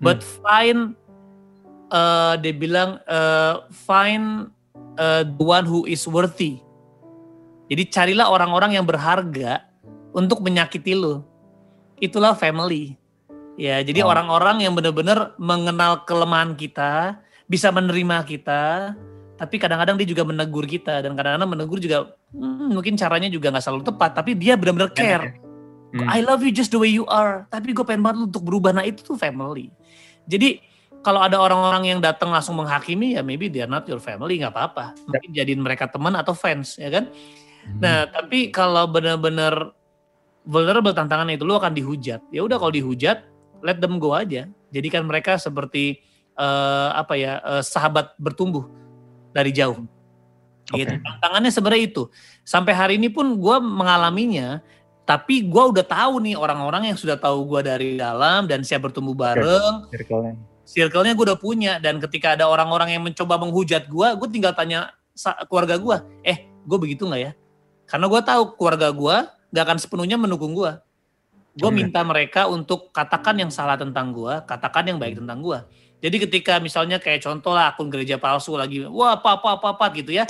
[0.00, 0.96] but find,
[1.92, 4.52] uh, dia bilang uh, find
[4.96, 6.60] uh, the one who is worthy.
[7.68, 9.68] Jadi carilah orang-orang yang berharga
[10.16, 11.27] untuk menyakiti lo.
[11.98, 12.96] Itulah family.
[13.58, 14.10] Ya, jadi Oh.
[14.14, 17.18] orang-orang yang benar-benar mengenal kelemahan kita,
[17.50, 18.94] bisa menerima kita,
[19.34, 23.64] tapi kadang-kadang dia juga menegur kita dan kadang-kadang menegur juga hmm, mungkin caranya juga nggak
[23.66, 25.42] selalu tepat, tapi dia benar-benar care.
[25.94, 26.04] Hmm.
[26.06, 28.76] I love you just the way you are, tapi gue pengen banget lu untuk berubah.
[28.76, 29.72] Nah itu tuh family.
[30.28, 30.60] Jadi
[31.00, 34.52] kalau ada orang-orang yang datang langsung menghakimi ya maybe they are not your family nggak
[34.52, 34.92] apa-apa.
[35.08, 37.08] Mungkin jadiin mereka teman atau fans ya kan.
[37.80, 39.72] Nah tapi kalau benar-benar
[40.48, 42.24] vulnerable tantangan itu lu akan dihujat.
[42.32, 43.28] Ya udah kalau dihujat
[43.60, 44.48] let them go aja.
[44.72, 46.00] Jadikan mereka seperti
[46.40, 48.64] eh, apa ya eh, sahabat bertumbuh
[49.36, 49.84] dari jauh.
[50.72, 50.88] Gitu.
[50.88, 51.04] Oke.
[51.04, 52.02] Tantangannya sebenarnya itu.
[52.44, 54.64] Sampai hari ini pun gue mengalaminya,
[55.04, 59.16] tapi gue udah tahu nih orang-orang yang sudah tahu gue dari dalam dan siap bertumbuh
[59.16, 59.88] bareng.
[59.92, 60.32] Circle-nya.
[60.68, 64.92] Circle-nya gue udah punya dan ketika ada orang-orang yang mencoba menghujat gue, gue tinggal tanya
[65.48, 65.96] keluarga gue,
[66.28, 67.32] eh gue begitu nggak ya?
[67.88, 69.16] Karena gue tahu keluarga gue
[69.52, 70.72] gak akan sepenuhnya mendukung gue.
[71.58, 71.78] Gue Oke.
[71.82, 75.58] minta mereka untuk katakan yang salah tentang gue, katakan yang baik tentang gue.
[75.98, 79.84] Jadi ketika misalnya kayak contoh lah akun gereja palsu lagi, wah apa apa apa apa
[79.98, 80.22] gitu ya,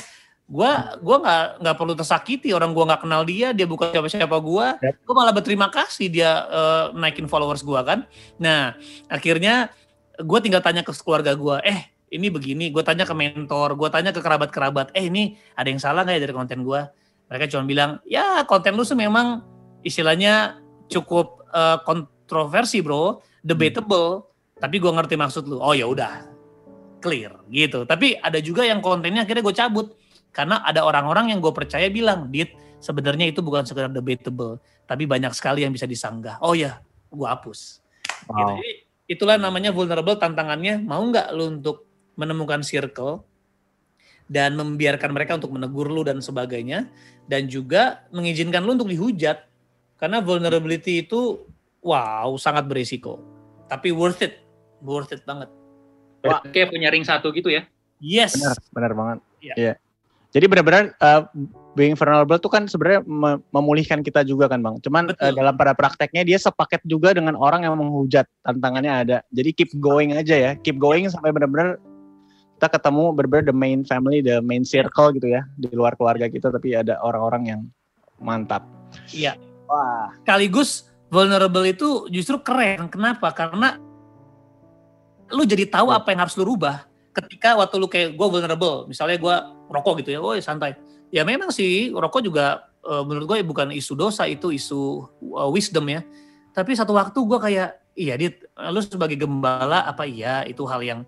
[0.48, 0.70] gue
[1.04, 4.66] gua nggak nggak perlu tersakiti orang gue nggak kenal dia, dia bukan siapa siapa gue,
[4.80, 8.08] gue malah berterima kasih dia eh, naikin followers gue kan.
[8.40, 8.72] Nah
[9.12, 9.68] akhirnya
[10.16, 14.16] gue tinggal tanya ke keluarga gue, eh ini begini, gue tanya ke mentor, gue tanya
[14.16, 16.80] ke kerabat-kerabat, eh ini ada yang salah nggak ya dari konten gue?
[17.28, 19.44] Mereka cuma bilang, ya konten lu sih memang
[19.84, 25.60] istilahnya cukup eh, kontroversi bro, debatable, tapi gue ngerti maksud lu.
[25.60, 26.24] Oh ya udah,
[26.98, 27.84] clear gitu.
[27.84, 29.86] Tapi ada juga yang kontennya akhirnya gue cabut
[30.34, 35.32] karena ada orang-orang yang gue percaya bilang, dit sebenarnya itu bukan sekedar debatable, tapi banyak
[35.34, 36.38] sekali yang bisa disanggah.
[36.40, 37.80] Oh ya, gue hapus.
[38.24, 38.32] Gitu.
[38.32, 38.58] Wow.
[38.58, 38.70] Jadi
[39.08, 40.80] itulah namanya vulnerable tantangannya.
[40.84, 41.88] Mau nggak lu untuk
[42.18, 43.24] menemukan circle
[44.28, 46.86] dan membiarkan mereka untuk menegur lu dan sebagainya
[47.26, 49.48] dan juga mengizinkan lu untuk dihujat
[49.98, 51.48] karena vulnerability itu
[51.80, 53.18] wow sangat berisiko
[53.66, 54.44] tapi worth it
[54.84, 55.48] worth it banget
[56.26, 57.62] Wah, kayak punya ring satu gitu ya.
[58.02, 59.18] yes Benar, benar banget.
[59.38, 59.54] Iya.
[59.54, 59.74] Iya.
[60.28, 61.24] Jadi benar-benar uh,
[61.72, 64.76] being vulnerable tuh kan sebenarnya me- memulihkan kita juga kan, Bang.
[64.84, 65.24] Cuman Betul.
[65.24, 68.28] uh, dalam pada prakteknya dia sepaket juga dengan orang yang menghujat.
[68.44, 69.18] Tantangannya ada.
[69.32, 70.52] Jadi keep going aja ya.
[70.60, 71.80] Keep going sampai benar-benar
[72.58, 75.46] kita ketemu benar-benar the main family, the main circle gitu ya.
[75.54, 77.60] Di luar keluarga kita tapi ada orang-orang yang
[78.18, 78.66] mantap.
[79.14, 79.38] iya
[79.70, 80.10] Wah.
[80.24, 83.76] sekaligus vulnerable itu justru keren kenapa karena
[85.28, 89.20] lu jadi tahu apa yang harus lu rubah ketika waktu lu kayak gue vulnerable misalnya
[89.22, 89.36] gue
[89.70, 90.74] rokok gitu ya, oh santai.
[91.14, 95.86] Ya memang sih rokok juga eh, menurut gue bukan isu dosa itu isu eh, wisdom
[95.86, 96.02] ya.
[96.50, 98.42] Tapi satu waktu gue kayak iya dit,
[98.74, 101.00] lu sebagai gembala apa iya itu hal yang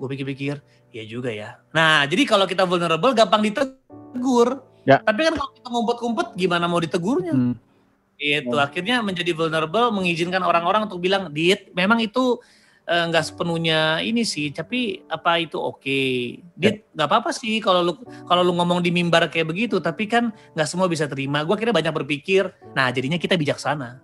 [0.00, 0.56] gue pikir-pikir
[0.90, 1.60] iya juga ya.
[1.76, 4.64] Nah jadi kalau kita vulnerable gampang ditegur.
[4.88, 4.96] Ya.
[5.04, 7.36] Tapi kan kalau kita ngumpet-ngumpet gimana mau ditegurnya?
[7.36, 7.54] Hmm.
[8.16, 8.60] Itu Oh.
[8.60, 12.40] akhirnya menjadi vulnerable mengizinkan orang-orang untuk bilang, "Dit, memang itu
[12.90, 16.00] eh, nggak sepenuhnya ini sih, tapi apa itu oke?
[16.58, 17.94] Dit, nggak apa-apa sih kalau lu
[18.26, 21.46] kalau lu ngomong di mimbar kayak begitu, tapi kan nggak semua bisa terima.
[21.46, 22.50] Gua kira banyak berpikir.
[22.74, 24.02] Nah, jadinya kita bijaksana.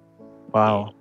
[0.54, 0.94] Wow.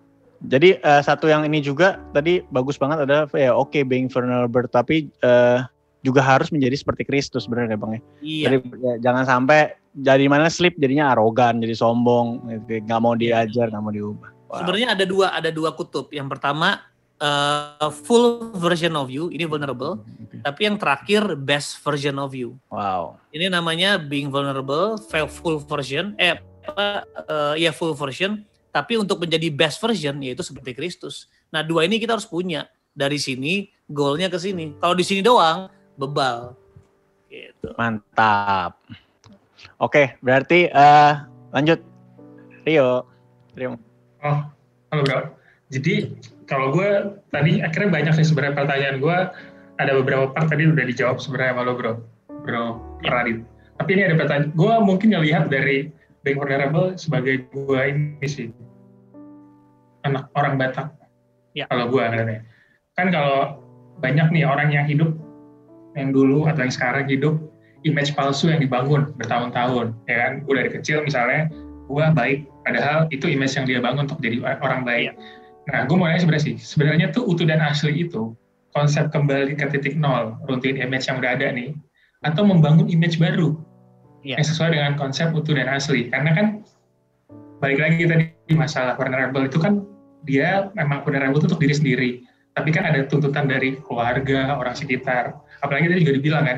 [0.44, 5.08] Jadi eh, satu yang ini juga tadi bagus banget adalah ya oke being vulnerable tapi
[5.24, 5.60] eh,
[6.06, 8.02] juga harus menjadi seperti Kristus sebenarnya Bang ya.
[8.22, 8.46] Iya.
[8.46, 13.74] Jadi ya, jangan sampai jadi mana slip jadinya arogan, jadi sombong, gitu, nggak mau diajar,
[13.74, 14.30] nggak mau diubah.
[14.46, 14.58] Wow.
[14.62, 16.14] Sebenarnya ada dua ada dua kutub.
[16.14, 16.86] Yang pertama
[17.18, 20.06] eh, full version of you, ini vulnerable.
[20.22, 20.38] Oke.
[20.46, 22.54] Tapi yang terakhir best version of you.
[22.70, 23.18] Wow.
[23.34, 26.38] Ini namanya being vulnerable, full version, eh
[26.70, 28.46] apa eh, ya full version.
[28.76, 31.32] Tapi untuk menjadi best version yaitu seperti Kristus.
[31.48, 32.68] Nah dua ini kita harus punya.
[32.92, 34.76] Dari sini goalnya ke sini.
[34.84, 36.60] Kalau di sini doang bebal.
[37.32, 37.72] Gitu.
[37.80, 38.76] Mantap.
[39.80, 41.14] Oke, berarti eh,
[41.56, 41.80] lanjut.
[42.68, 43.08] Rio.
[43.56, 43.80] Rio.
[44.20, 44.40] Oh,
[44.92, 45.20] halo bro.
[45.72, 46.12] Jadi
[46.52, 49.18] kalau gue tadi akhirnya banyak sih sebenarnya pertanyaan gue
[49.80, 51.94] ada beberapa part tadi udah dijawab sebenarnya sama lo bro,
[52.44, 52.64] bro
[53.08, 53.44] Radit.
[53.80, 54.52] Tapi ini ada pertanyaan.
[54.56, 55.92] Gue mungkin ngelihat dari
[56.26, 58.50] being vulnerable sebagai gue ini sih
[60.06, 60.90] anak orang Batak.
[61.54, 61.70] Ya.
[61.70, 62.42] Kalau gue ngeliatnya.
[62.98, 63.62] Kan kalau
[64.04, 65.16] banyak nih orang yang hidup
[65.96, 67.40] yang dulu atau yang sekarang hidup
[67.88, 71.48] image palsu yang dibangun bertahun-tahun ya kan gue dari kecil misalnya
[71.88, 75.16] gue baik padahal itu image yang dia bangun untuk jadi orang baik
[75.72, 78.36] nah gue mau nanya sebenarnya sih sebenarnya tuh utuh dan asli itu
[78.76, 81.72] konsep kembali ke titik nol runtuhin image yang udah ada nih
[82.28, 83.56] atau membangun image baru
[84.26, 84.42] Iya.
[84.42, 86.10] yang sesuai dengan konsep utuh dan asli.
[86.10, 86.66] Karena kan
[87.62, 89.86] balik lagi tadi masalah vulnerable itu kan
[90.26, 92.10] dia memang vulnerable itu untuk diri sendiri.
[92.58, 95.38] Tapi kan ada tuntutan dari keluarga orang sekitar.
[95.62, 96.58] Apalagi tadi juga dibilang kan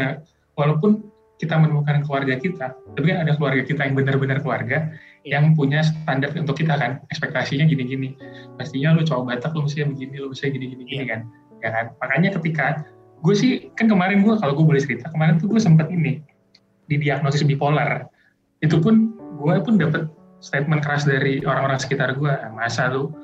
[0.00, 0.12] eh,
[0.56, 1.04] walaupun
[1.38, 4.90] kita menemukan keluarga kita tapi kan ada keluarga kita yang benar-benar keluarga
[5.22, 5.38] Iya.
[5.38, 7.04] yang punya standar untuk kita kan.
[7.12, 8.16] Ekspektasinya gini-gini.
[8.56, 11.28] Pastinya lu cowok Batak lu mesti begini lu mesti gini-gini gini kan.
[11.60, 11.86] Ya kan?
[12.00, 12.88] Makanya ketika
[13.20, 16.22] gue sih kan kemarin gue kalau gue boleh cerita kemarin tuh gue sempat ini
[16.88, 18.08] didiagnosis bipolar.
[18.64, 20.10] Itu pun gue pun dapat
[20.42, 23.14] statement keras dari orang-orang sekitar gue masa lu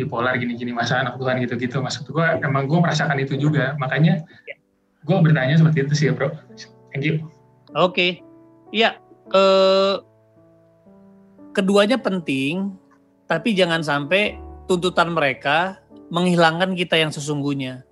[0.00, 1.82] bipolar gini-gini masa anak Tuhan gitu-gitu.
[1.84, 3.76] Maksud gue emang gue merasakan itu juga.
[3.76, 4.24] Makanya
[5.04, 6.32] gue bertanya seperti itu sih ya bro.
[6.94, 7.14] Thank you.
[7.76, 8.18] Oke,
[8.74, 8.98] iya.
[9.30, 9.96] Eh,
[11.54, 12.74] keduanya penting,
[13.30, 15.78] tapi jangan sampai tuntutan mereka
[16.10, 17.86] menghilangkan kita yang sesungguhnya.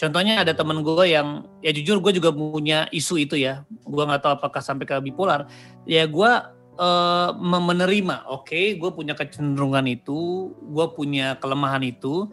[0.00, 3.68] Contohnya ada temen gue yang, ya jujur gue juga punya isu itu ya.
[3.84, 5.44] Gue nggak tahu apakah sampai ke bipolar.
[5.84, 6.32] Ya gue
[6.80, 12.32] eh, menerima, oke, gue punya kecenderungan itu, gue punya kelemahan itu,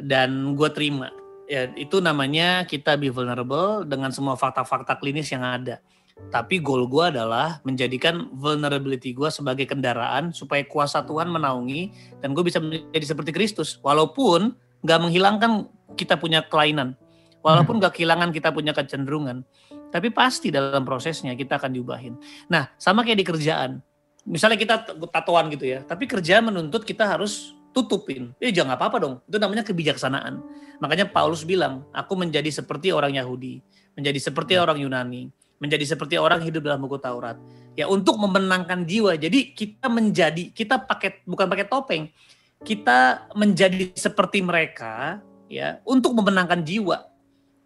[0.00, 1.12] dan gue terima.
[1.44, 5.84] Ya itu namanya kita be vulnerable dengan semua fakta-fakta klinis yang ada.
[6.32, 11.92] Tapi goal gue adalah menjadikan vulnerability gue sebagai kendaraan supaya kuasa Tuhan menaungi
[12.24, 13.76] dan gue bisa menjadi seperti Kristus.
[13.84, 16.98] Walaupun nggak menghilangkan kita punya kelainan,
[17.40, 19.46] walaupun nggak kehilangan kita punya kecenderungan,
[19.88, 22.14] tapi pasti dalam prosesnya kita akan diubahin.
[22.50, 23.80] Nah, sama kayak di kerjaan.
[24.28, 28.36] Misalnya kita tatoan gitu ya, tapi kerjaan menuntut kita harus tutupin.
[28.42, 29.14] Eh jangan apa-apa dong.
[29.24, 30.42] Itu namanya kebijaksanaan.
[30.82, 33.64] Makanya Paulus bilang, aku menjadi seperti orang Yahudi,
[33.96, 37.38] menjadi seperti orang Yunani, menjadi seperti orang hidup dalam buku Taurat.
[37.78, 39.14] Ya untuk memenangkan jiwa.
[39.14, 42.10] Jadi kita menjadi kita pakai bukan pakai topeng.
[42.58, 47.08] Kita menjadi seperti mereka ya untuk memenangkan jiwa.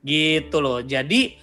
[0.02, 0.80] Gitu loh.
[0.82, 1.36] Jadi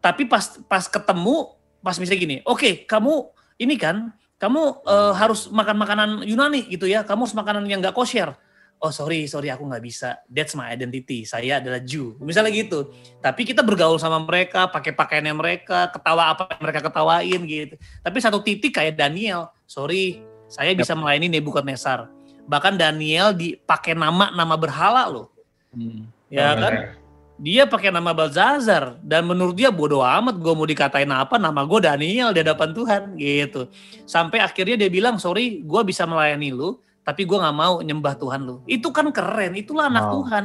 [0.00, 1.52] tapi pas pas ketemu
[1.84, 3.28] pas misalnya gini, oke kamu
[3.60, 7.92] ini kan kamu eh, harus makan makanan Yunani gitu ya, kamu harus makanan yang nggak
[7.92, 8.32] kosher.
[8.80, 10.24] Oh sorry, sorry aku nggak bisa.
[10.24, 11.28] That's my identity.
[11.28, 12.16] Saya adalah Jew.
[12.16, 12.88] Misalnya gitu.
[13.20, 17.76] Tapi kita bergaul sama mereka, pakai pakaiannya mereka, ketawa apa yang mereka ketawain gitu.
[17.76, 22.08] Tapi satu titik kayak Daniel, sorry, saya bisa melayani Nebukadnezar.
[22.48, 25.28] Bahkan Daniel dipakai nama nama berhala loh.
[25.74, 26.06] Hmm.
[26.30, 26.98] Ya kan?
[27.40, 31.80] Dia pakai nama Balzazar dan menurut dia bodoh amat gue mau dikatain apa nama gue
[31.80, 33.64] Daniel di hadapan Tuhan gitu.
[34.04, 38.44] Sampai akhirnya dia bilang sorry gue bisa melayani lu tapi gue nggak mau nyembah Tuhan
[38.44, 38.60] lu.
[38.68, 40.12] Itu kan keren, itulah anak Wow.
[40.20, 40.44] Tuhan.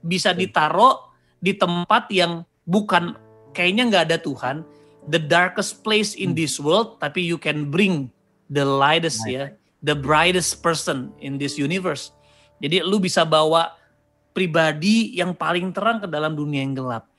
[0.00, 1.12] Bisa ditaruh
[1.44, 3.16] di tempat yang bukan
[3.52, 4.56] kayaknya nggak ada Tuhan,
[5.12, 8.08] the darkest place in this world, tapi you can bring
[8.48, 9.52] the lightest ya,
[9.84, 12.16] the brightest person in this universe.
[12.60, 13.76] Jadi lu bisa bawa
[14.30, 17.10] pribadi yang paling terang ke dalam dunia yang gelap.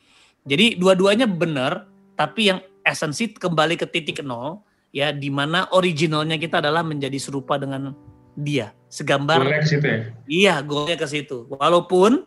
[0.47, 1.85] Jadi dua-duanya benar,
[2.17, 7.61] tapi yang esensi kembali ke titik nol, ya di mana originalnya kita adalah menjadi serupa
[7.61, 7.93] dengan
[8.33, 11.47] dia, segambar boleh ke situ ya Iya, golnya ke situ.
[11.51, 12.23] Walaupun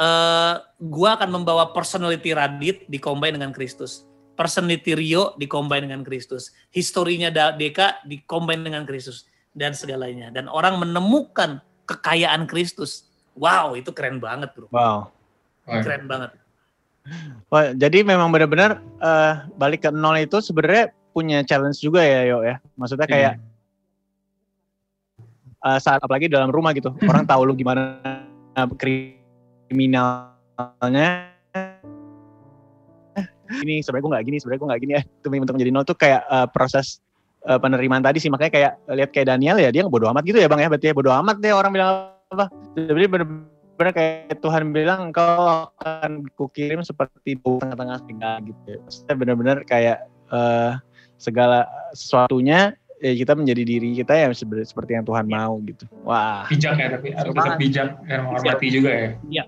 [0.00, 4.08] eh gua akan membawa personality Radit dikombin dengan Kristus.
[4.38, 6.56] Personality Rio dikombin dengan Kristus.
[6.72, 10.32] Historinya Deka dikombin dengan Kristus dan segalanya.
[10.32, 13.09] Dan orang menemukan kekayaan Kristus.
[13.38, 14.66] Wow, itu keren banget, Bro.
[14.74, 15.10] Wow.
[15.66, 16.30] Keren banget.
[17.50, 22.44] Wah, jadi memang benar-benar eh, balik ke nol itu sebenarnya punya challenge juga ya, Yo
[22.44, 22.60] ya.
[22.78, 23.40] Maksudnya kayak
[25.64, 27.98] eh, saat apalagi dalam rumah gitu, orang tahu lu gimana
[28.76, 30.20] kriminalnya.
[33.50, 35.02] Ini sebenarnya gue nggak gini, sebenarnya gue nggak gini ya.
[35.02, 37.02] Itu untuk menjadi nol tuh kayak eh, proses
[37.48, 40.46] eh, penerimaan tadi sih makanya kayak lihat kayak Daniel ya dia bodoh amat gitu ya
[40.46, 42.46] bang ya berarti ya bodoh amat deh orang bilang apa.
[42.78, 48.62] Jadi benar-benar kayak Tuhan bilang engkau akan kukirim seperti bau tengah-tengah segala gitu.
[48.70, 48.78] ya.
[48.86, 49.98] Maksudnya benar-benar kayak
[50.30, 50.72] eh,
[51.18, 55.84] segala sesuatunya ya kita menjadi diri kita ya sebe- seperti yang Tuhan mau gitu.
[56.06, 56.46] Wah.
[56.46, 59.44] bijak ya tapi harus tetap bijak dan menghormati juga ya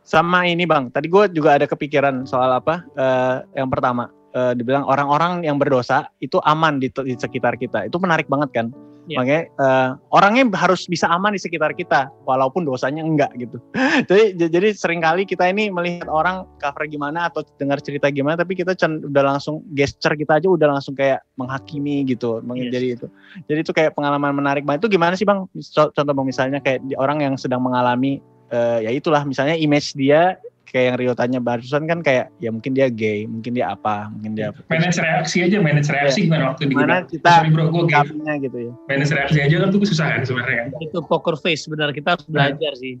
[0.00, 2.82] Sama ini bang, tadi gue juga ada kepikiran soal apa?
[2.98, 7.86] eh, yang pertama, eh, dibilang orang-orang yang berdosa itu aman di, di sekitar kita.
[7.86, 8.66] Itu menarik banget kan?
[9.10, 9.18] Iya.
[9.18, 13.58] Makanya eh, orangnya harus bisa aman di sekitar kita, walaupun dosanya enggak gitu.
[14.10, 18.54] jadi jadi sering kali kita ini melihat orang cover gimana atau dengar cerita gimana, tapi
[18.54, 22.38] kita udah langsung gesture kita aja udah langsung kayak menghakimi gitu.
[22.54, 22.70] Yes.
[22.70, 23.06] Jadi itu,
[23.50, 24.86] jadi itu kayak pengalaman menarik banget.
[24.86, 25.50] Itu gimana sih bang?
[25.74, 28.22] Co- Contoh misalnya kayak di- orang yang sedang mengalami,
[28.54, 30.38] eh, ya itulah misalnya image dia
[30.70, 34.38] kayak yang Rio tanya barusan kan kayak ya mungkin dia gay, mungkin dia apa, mungkin
[34.38, 34.62] dia apa.
[34.70, 37.10] manage reaksi aja manage reaksi gimana waktu di Gimana gudang.
[37.10, 38.06] kita sorry bro gue gay
[38.40, 38.72] gitu ya.
[38.86, 42.72] manage reaksi aja kan tuh susah kan sebenarnya Itu poker face benar kita harus belajar
[42.78, 42.96] sih.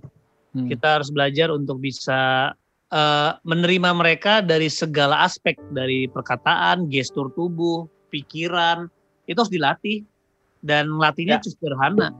[0.50, 0.66] Hmm.
[0.66, 2.50] Kita harus belajar untuk bisa
[2.90, 8.90] eh, menerima mereka dari segala aspek dari perkataan, gestur tubuh, pikiran.
[9.24, 10.02] Itu harus dilatih
[10.60, 11.42] dan melatihnya Ya.
[11.46, 12.10] cukup sederhana.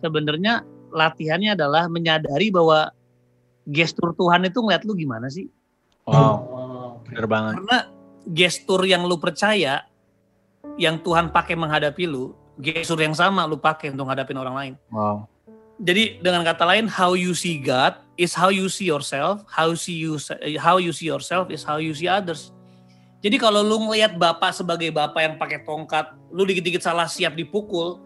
[0.00, 2.88] Sebenarnya latihannya adalah menyadari bahwa
[3.66, 5.50] gestur Tuhan itu ngeliat lu gimana sih?
[6.06, 7.52] Wow, oh, bener banget.
[7.60, 7.78] Karena
[8.30, 9.82] gestur yang lu percaya,
[10.78, 14.74] yang Tuhan pakai menghadapi lu, gestur yang sama lu pakai untuk ngadapin orang lain.
[14.94, 15.26] Wow.
[15.76, 19.98] Jadi dengan kata lain, how you see God is how you see yourself, how see
[19.98, 20.16] you
[20.56, 22.54] how you see yourself is how you see others.
[23.20, 28.05] Jadi kalau lu ngelihat bapak sebagai bapak yang pakai tongkat, lu dikit-dikit salah siap dipukul,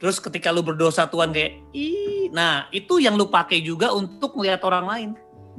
[0.00, 4.64] terus ketika lu berdosa Tuhan kayak, ih, nah itu yang lu pakai juga untuk melihat
[4.64, 5.10] orang lain.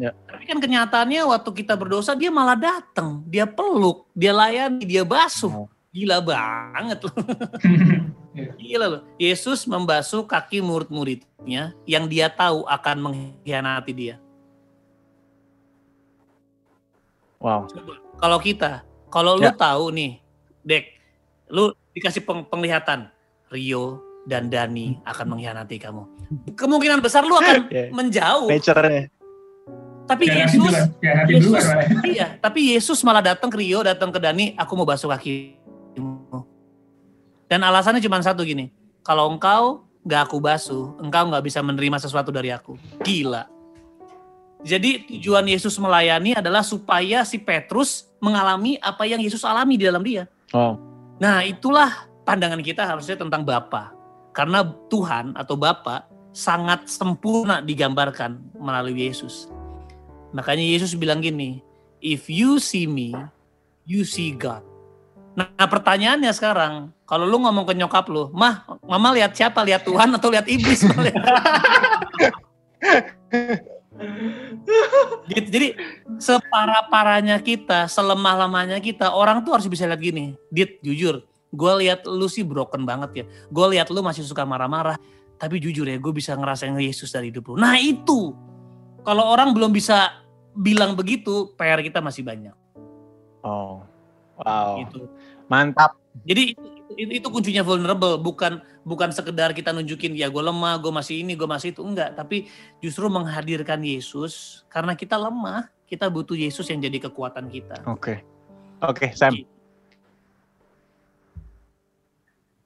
[0.01, 0.17] Ya.
[0.25, 5.69] Tapi kan kenyataannya waktu kita berdosa dia malah datang, dia peluk, dia layani, dia basuh.
[5.93, 7.15] Gila banget loh.
[8.63, 9.01] Gila loh.
[9.21, 14.15] Yesus membasuh kaki murid-muridnya yang dia tahu akan mengkhianati dia.
[17.37, 17.67] Wow.
[17.67, 18.71] Coba, kalau kita,
[19.11, 19.53] kalau lu Ya.
[19.53, 20.21] tahu nih,
[20.61, 20.85] Dek,
[21.49, 23.09] lu dikasih peng- penglihatan,
[23.49, 26.03] Rio dan Dani akan mengkhianati kamu.
[26.53, 27.89] Kemungkinan besar lu akan Ya.
[27.89, 28.47] menjauh.
[28.47, 29.09] Nature-nya.
[30.05, 31.87] Tapi ya Yesus, ya Yesus, Pak.
[32.17, 36.43] iya, tapi Yesus malah datang ke Rio, datang ke Dani, aku mau basuh kakimu.
[37.47, 38.75] Dan alasannya cuma satu gini,
[39.07, 42.75] kalau engkau nggak aku basuh, engkau nggak bisa menerima sesuatu dari aku.
[43.05, 43.47] Gila.
[44.61, 50.03] Jadi tujuan Yesus melayani adalah supaya si Petrus mengalami apa yang Yesus alami di dalam
[50.05, 50.29] dia.
[50.53, 50.77] Oh.
[51.17, 53.89] Nah itulah pandangan kita harusnya tentang Bapa.
[54.31, 59.51] Karena Tuhan atau Bapa sangat sempurna digambarkan melalui Yesus.
[60.31, 61.59] Makanya Yesus bilang gini,
[61.99, 63.11] if you see me,
[63.83, 64.63] you see God.
[65.35, 69.63] Nah pertanyaannya sekarang, kalau lu ngomong ke nyokap lu, mah, mama lihat siapa?
[69.63, 70.83] Lihat Tuhan atau lihat iblis?
[75.31, 75.47] gitu.
[75.51, 75.67] Jadi
[76.19, 80.35] separah-parahnya kita, selemah-lemahnya kita, orang tuh harus bisa lihat gini.
[80.51, 83.25] Dit, jujur, gue lihat lu sih broken banget ya.
[83.51, 84.95] Gue lihat lu masih suka marah-marah,
[85.35, 87.59] tapi jujur ya, gue bisa ngerasain Yesus dari hidup lu.
[87.59, 88.31] Nah itu,
[89.03, 90.23] kalau orang belum bisa
[90.55, 92.55] bilang begitu, PR kita masih banyak.
[93.43, 93.83] Oh.
[94.41, 94.85] Wow.
[94.85, 95.05] Gitu.
[95.51, 95.99] Mantap.
[96.27, 96.55] Jadi
[96.95, 101.39] itu, itu, kuncinya vulnerable, bukan bukan sekedar kita nunjukin ya gue lemah, gue masih ini,
[101.39, 102.51] gue masih itu enggak, tapi
[102.83, 107.83] justru menghadirkan Yesus karena kita lemah, kita butuh Yesus yang jadi kekuatan kita.
[107.87, 108.23] Oke.
[108.81, 109.37] Oke, Sam.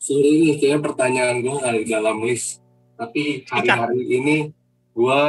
[0.06, 2.62] Sorry nih, kayaknya pertanyaan gue nggak di dalam list.
[2.94, 4.38] Tapi hari-hari ini
[4.94, 5.24] gue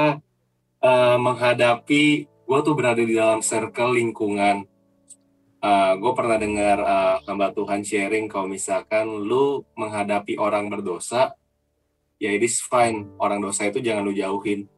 [0.85, 4.69] eh, menghadapi, gue tuh berada di dalam circle lingkungan.
[5.97, 11.33] gue pernah dengar eh, hamba Tuhan sharing kalau misalkan lu menghadapi orang berdosa,
[12.21, 13.17] ya it is fine.
[13.17, 14.69] Orang dosa itu jangan lu jauhin.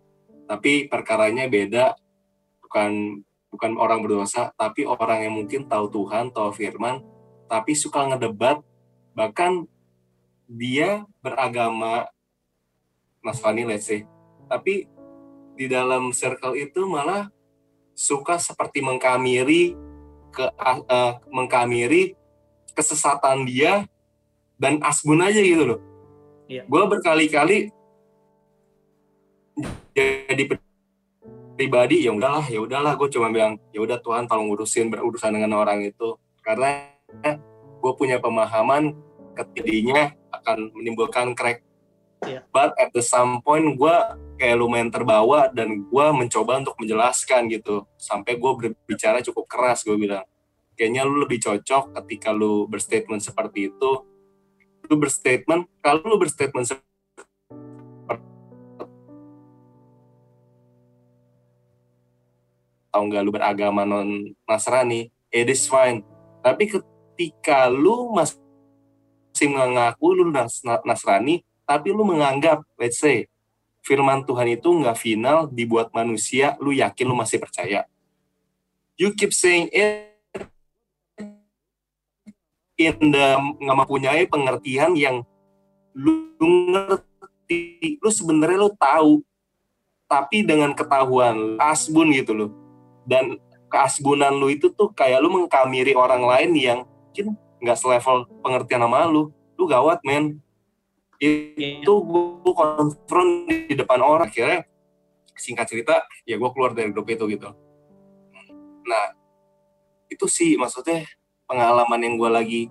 [0.46, 1.98] Tapi perkaranya beda,
[2.62, 3.18] bukan
[3.50, 7.02] bukan orang berdosa, tapi orang yang mungkin tahu Tuhan, tahu firman,
[7.50, 8.62] tapi suka ngedebat,
[9.18, 9.66] bahkan
[10.48, 12.08] dia beragama
[13.20, 14.08] Nasrani let's say
[14.48, 14.88] tapi
[15.58, 17.28] di dalam circle itu malah
[17.92, 19.74] suka seperti mengkamiri
[20.30, 22.14] ke eh, mengkamiri
[22.72, 23.90] kesesatan dia
[24.54, 25.80] dan asbun aja gitu loh.
[26.46, 26.62] Iya.
[26.70, 27.74] Gue berkali-kali
[29.98, 30.44] jadi
[31.58, 35.58] pribadi ya udahlah ya udahlah gue cuma bilang ya udah Tuhan tolong urusin berurusan dengan
[35.58, 36.14] orang itu
[36.46, 36.86] karena
[37.82, 38.94] gue punya pemahaman
[39.34, 41.64] ketidinya akan menimbulkan crack.
[42.26, 42.42] Iya.
[42.50, 43.96] But at the some point gue
[44.38, 47.86] kayak lumayan terbawa dan gue mencoba untuk menjelaskan gitu.
[47.94, 50.26] Sampai gue berbicara cukup keras gue bilang.
[50.74, 53.90] Kayaknya lu lebih cocok ketika lu berstatement seperti itu.
[54.88, 56.88] Lu berstatement, kalau lu berstatement seperti
[62.98, 66.02] atau enggak lu beragama non Nasrani, it is fine.
[66.42, 68.42] Tapi ketika lu masih
[69.38, 73.30] masih mengaku lu nas Nasrani, tapi lu menganggap, let's say,
[73.86, 77.86] firman Tuhan itu nggak final dibuat manusia, lu yakin lu masih percaya.
[78.98, 80.10] You keep saying it.
[82.74, 85.22] In the nggak mempunyai pengertian yang
[85.94, 88.02] lu, lu ngerti.
[88.02, 89.22] Lu sebenarnya lu tahu
[90.10, 92.50] tapi dengan ketahuan asbun gitu loh
[93.06, 93.38] dan
[93.70, 99.06] keasbunan lu itu tuh kayak lu mengkamiri orang lain yang mungkin nggak selevel pengertian sama
[99.06, 99.30] lu.
[99.58, 100.38] Lu gawat men.
[101.18, 104.30] Itu gue konfront di depan orang.
[104.30, 104.66] Akhirnya
[105.38, 107.50] singkat cerita ya gue keluar dari grup itu gitu.
[108.86, 109.06] Nah
[110.08, 111.06] itu sih maksudnya
[111.46, 112.62] pengalaman yang gue lagi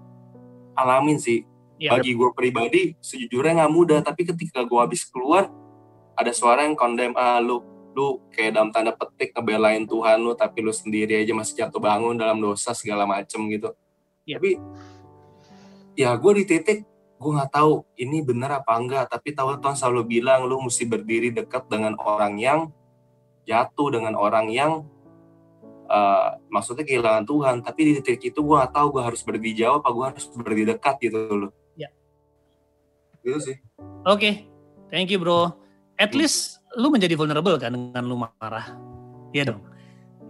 [0.76, 1.44] alamin sih.
[1.78, 1.94] Ya.
[1.94, 4.00] bagi gue pribadi sejujurnya nggak mudah.
[4.02, 5.46] Tapi ketika gue habis keluar
[6.18, 7.62] ada suara yang condemn ah lu
[7.94, 12.14] lu kayak dalam tanda petik ngebelain Tuhan lu tapi lu sendiri aja masih jatuh bangun
[12.18, 13.74] dalam dosa segala macem gitu
[14.28, 14.38] Ya.
[14.38, 14.60] tapi
[15.96, 16.80] ya gue di titik
[17.18, 21.32] gue nggak tahu ini benar apa enggak tapi tahu Tuhan selalu bilang lu mesti berdiri
[21.34, 22.60] dekat dengan orang yang
[23.48, 24.84] jatuh dengan orang yang
[25.88, 29.80] eh, maksudnya kehilangan Tuhan tapi di titik itu gue nggak tahu gue harus berdiri jauh
[29.80, 31.18] apa gue harus berdiri dekat gitu
[31.48, 31.90] loh Ya.
[33.24, 33.58] gitu sih
[34.08, 34.48] Oke,
[34.88, 35.52] thank you bro.
[36.00, 38.72] At least lu menjadi vulnerable kan dengan lu marah.
[39.36, 39.68] Iya dong.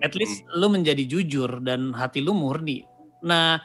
[0.01, 2.81] At least lu menjadi jujur dan hati lu murni.
[3.21, 3.61] Nah,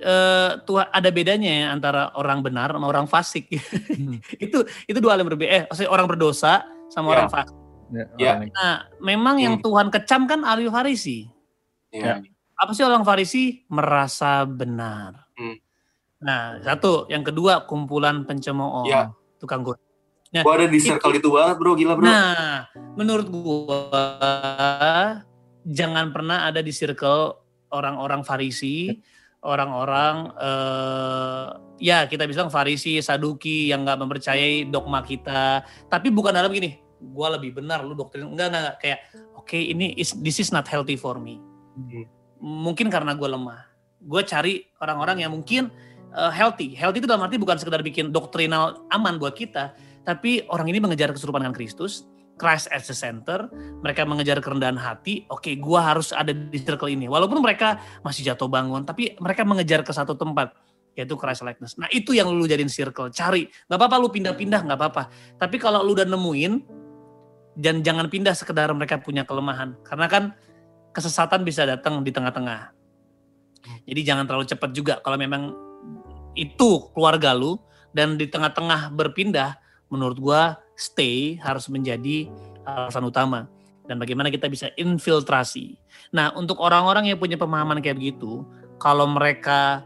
[0.00, 3.48] eh Tuhan ada bedanya ya antara orang benar sama orang fasik.
[4.44, 5.50] itu itu dua hal yang berbeda.
[5.50, 7.12] Eh, maksudnya orang berdosa sama Ya.
[7.16, 7.56] orang fasik.
[7.92, 8.32] Ya, Ya.
[8.50, 9.64] Nah, memang yang Hmm.
[9.64, 11.28] Tuhan kecam kan ahli Farisi.
[11.90, 12.18] ya.
[12.54, 15.30] Apa sih orang Farisi merasa benar?
[15.34, 15.58] Hmm.
[16.18, 19.12] Nah, satu, yang kedua kumpulan pencemooh, Ya.
[19.38, 19.82] tukang goreng.
[20.34, 22.66] gue ada di circle itu banget bro gila bro Nah,
[22.98, 23.94] menurut gua
[25.62, 27.38] jangan pernah ada di circle
[27.70, 28.98] orang-orang Farisi,
[29.44, 31.46] orang-orang eh
[31.78, 35.62] ya kita bilang Farisi, Saduki yang nggak mempercayai dogma kita.
[35.86, 38.76] Tapi bukan dalam gini, gua lebih benar, lu doktrin enggak enggak, enggak.
[38.80, 38.98] kayak
[39.36, 41.36] oke ini is this is not healthy for me.
[41.76, 42.08] Hmm.
[42.40, 43.68] Mungkin karena gue lemah.
[44.04, 45.72] Gue cari orang-orang yang mungkin
[46.12, 46.72] eh, healthy.
[46.72, 51.12] Healthy itu dalam arti bukan sekedar bikin doktrinal aman buat kita, tapi orang ini mengejar
[51.12, 52.04] keserupan dengan Kristus,
[52.34, 53.46] Christ as the center,
[53.78, 57.06] mereka mengejar kerendahan hati, oke gua harus ada di circle ini.
[57.06, 60.50] Walaupun mereka masih jatuh bangun, tapi mereka mengejar ke satu tempat,
[60.98, 61.78] yaitu Christ likeness.
[61.78, 63.46] Nah itu yang lu jadiin circle, cari.
[63.70, 65.02] Gak apa-apa lu pindah-pindah, gak apa-apa.
[65.38, 66.52] Tapi kalau lu udah nemuin,
[67.54, 69.78] dan jangan pindah sekedar mereka punya kelemahan.
[69.86, 70.34] Karena kan
[70.90, 72.74] kesesatan bisa datang di tengah-tengah.
[73.86, 74.98] Jadi jangan terlalu cepat juga.
[75.06, 75.54] Kalau memang
[76.34, 77.62] itu keluarga lu,
[77.94, 79.54] dan di tengah-tengah berpindah,
[79.86, 82.26] menurut gua stay harus menjadi
[82.66, 83.46] alasan utama
[83.84, 85.76] dan bagaimana kita bisa infiltrasi.
[86.10, 88.42] Nah, untuk orang-orang yang punya pemahaman kayak begitu,
[88.80, 89.84] kalau mereka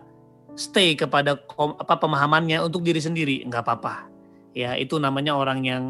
[0.54, 4.06] stay kepada apa pemahamannya untuk diri sendiri, nggak apa-apa.
[4.54, 5.82] Ya, itu namanya orang yang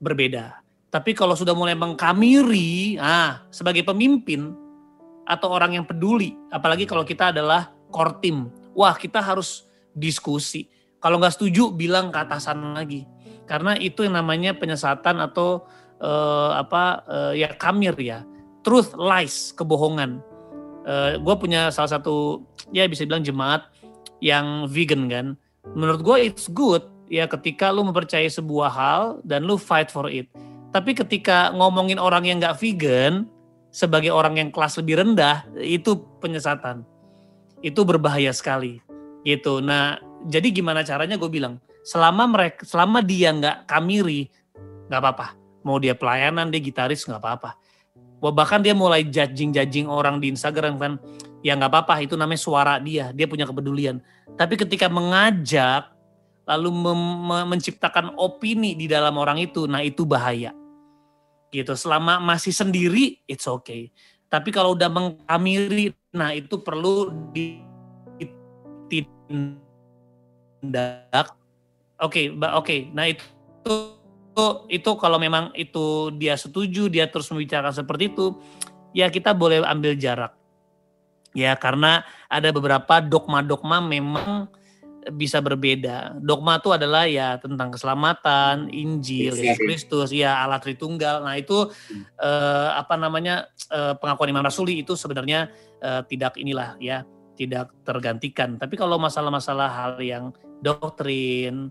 [0.00, 0.60] berbeda.
[0.88, 4.54] Tapi kalau sudah mulai mengkamiri, ah, sebagai pemimpin
[5.24, 10.68] atau orang yang peduli, apalagi kalau kita adalah core team, wah kita harus diskusi.
[11.00, 13.04] Kalau nggak setuju, bilang ke atasan lagi
[13.44, 15.68] karena itu yang namanya penyesatan atau
[16.00, 18.24] eh, apa eh, ya kamir ya.
[18.64, 20.24] Truth lies kebohongan.
[21.20, 23.72] Gue punya salah satu ya bisa bilang jemaat
[24.20, 25.26] yang vegan kan.
[25.72, 30.28] Menurut gue it's good ya ketika lu mempercayai sebuah hal dan lu fight for it.
[30.72, 33.28] Tapi ketika ngomongin orang yang nggak vegan
[33.72, 36.84] sebagai orang yang kelas lebih rendah itu penyesatan.
[37.64, 38.80] Itu berbahaya sekali.
[39.24, 39.64] Gitu.
[39.64, 41.16] Nah jadi gimana caranya?
[41.16, 44.32] Gue bilang selama mereka selama dia nggak kamiri
[44.88, 45.36] nggak apa-apa.
[45.64, 47.60] Mau dia pelayanan dia gitaris nggak apa-apa.
[48.24, 50.96] Bahkan dia mulai judging judging orang di Instagram kan.
[51.44, 54.00] Ya nggak apa-apa itu namanya suara dia dia punya kepedulian.
[54.40, 55.92] Tapi ketika mengajak
[56.48, 56.72] lalu
[57.48, 60.56] menciptakan opini di dalam orang itu nah itu bahaya.
[61.52, 63.92] Gitu selama masih sendiri it's okay.
[64.32, 67.12] Tapi kalau udah mengkamiri nah itu perlu
[68.88, 69.60] ditindak
[72.04, 72.92] Oke, ba- oke.
[72.92, 73.24] Nah itu
[74.34, 78.34] itu, itu kalau memang itu dia setuju, dia terus membicarakan seperti itu,
[78.90, 80.34] ya kita boleh ambil jarak.
[81.34, 84.50] Ya karena ada beberapa dogma-dogma memang
[85.14, 86.18] bisa berbeda.
[86.18, 91.22] Dogma itu adalah ya tentang keselamatan, Injil, Yes, Yesus Kristus, ya Allah Tritunggal.
[91.22, 91.70] Nah itu
[92.18, 95.46] eh, apa namanya eh, pengakuan iman rasuli itu sebenarnya
[95.78, 97.06] eh, tidak inilah ya
[97.38, 98.58] tidak tergantikan.
[98.58, 101.70] Tapi kalau masalah-masalah hal yang doktrin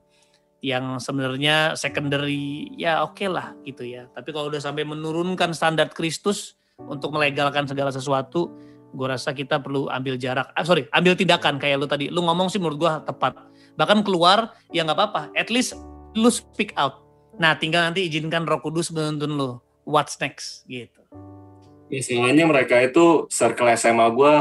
[0.64, 4.08] yang sebenarnya secondary ya oke lah gitu ya.
[4.16, 8.48] Tapi kalau udah sampai menurunkan standar Kristus untuk melegalkan segala sesuatu,
[8.96, 10.48] gue rasa kita perlu ambil jarak.
[10.56, 12.08] Ah, sorry, ambil tindakan kayak lu tadi.
[12.08, 13.36] Lu ngomong sih menurut gue tepat.
[13.76, 15.22] Bahkan keluar ya nggak apa-apa.
[15.36, 15.76] At least
[16.16, 17.04] lu speak out.
[17.36, 19.60] Nah, tinggal nanti izinkan Roh Kudus menuntun lu.
[19.84, 21.04] What's next gitu.
[21.94, 24.34] Masalahnya mereka itu circle SMA gue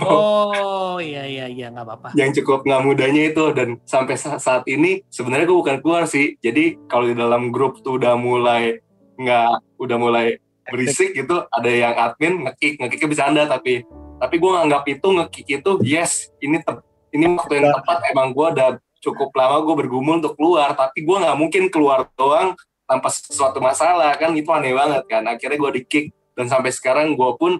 [0.00, 2.08] Oh iya iya iya nggak apa-apa.
[2.16, 6.40] yang cukup nggak mudanya itu dan sampai sa- saat ini sebenarnya gue bukan keluar sih.
[6.40, 8.80] Jadi kalau di dalam grup tuh udah mulai
[9.20, 13.84] nggak udah mulai berisik gitu, ada yang admin ngekick ngekiknya bisa anda tapi
[14.16, 16.80] tapi gue nganggap itu ngekick itu yes ini tep,
[17.12, 18.70] ini waktu yang tepat emang gue udah
[19.04, 22.56] cukup lama gue bergumul untuk keluar tapi gue nggak mungkin keluar doang
[22.88, 26.06] tanpa sesuatu masalah kan itu aneh banget kan akhirnya gue di kick
[26.36, 27.58] dan sampai sekarang gue pun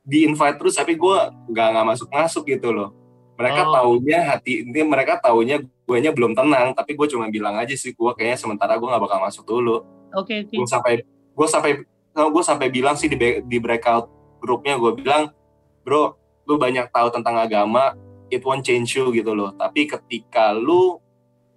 [0.00, 1.16] di invite terus tapi gue
[1.48, 2.92] nggak nggak masuk masuk gitu loh
[3.40, 3.72] mereka Oh.
[3.72, 8.10] taunya hati ini mereka taunya guanya belum tenang tapi gue cuma bilang aja sih gue
[8.12, 9.80] kayaknya sementara gue nggak bakal masuk dulu
[10.12, 10.54] Oke oke.
[10.60, 11.70] gue sampai gue sampai
[12.10, 15.32] gue sampai bilang sih di di breakout grupnya gue bilang
[15.80, 16.12] bro
[16.44, 17.96] lu banyak tahu tentang agama
[18.28, 21.00] it won't change you gitu loh tapi ketika lu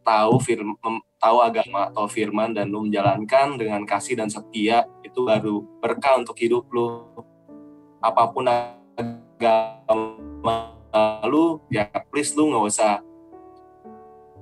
[0.03, 0.78] tahu firman
[1.24, 6.36] tahu agama atau firman dan lu menjalankan dengan kasih dan setia itu baru berkah untuk
[6.36, 7.07] hidup lu
[8.03, 9.95] apa pun agama
[11.24, 12.99] lu ya please lu nggak usah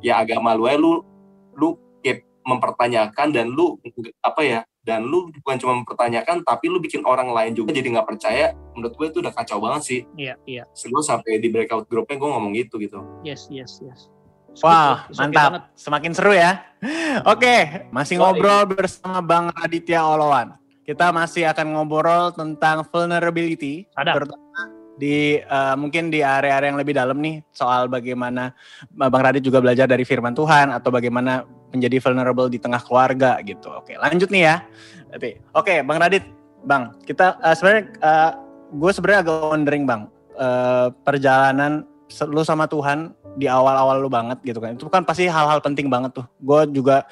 [0.01, 1.05] ya agama lu lu
[1.53, 3.77] lu keep mempertanyakan dan lu
[4.25, 8.09] apa ya dan lu bukan cuma mempertanyakan tapi lu bikin orang lain juga jadi nggak
[8.09, 10.65] percaya menurut gue itu udah kacau banget sih Iya iya.
[10.73, 14.09] sebelum sampai di breakout grupnya gue ngomong gitu gitu Yes yes yes.
[14.59, 15.51] Wah, It's okay banget.
[15.63, 15.63] mantap.
[15.79, 16.59] Semakin seru ya.
[17.23, 18.21] Oke, masih Sorry.
[18.21, 20.59] ngobrol bersama Bang Raditya Olowan.
[20.83, 24.19] Kita masih akan ngobrol tentang vulnerability, Ada.
[24.19, 24.59] terutama
[24.99, 28.51] di eh, mungkin di area-area yang lebih dalam nih soal bagaimana
[28.83, 33.39] eh, Bang Radit juga belajar dari firman Tuhan atau bagaimana menjadi vulnerable di tengah keluarga
[33.41, 33.71] gitu.
[33.71, 34.55] Oke, lanjut nih ya.
[35.55, 36.27] Oke, Bang Radit,
[36.67, 38.31] Bang, kita eh, sebenarnya eh,
[38.71, 40.01] gue sebenarnya agak wondering Bang,
[40.35, 41.87] eh, perjalanan
[42.27, 44.75] lu sama Tuhan di awal-awal lu banget gitu kan.
[44.75, 46.25] Itu kan pasti hal-hal penting banget tuh.
[46.41, 47.07] Gue juga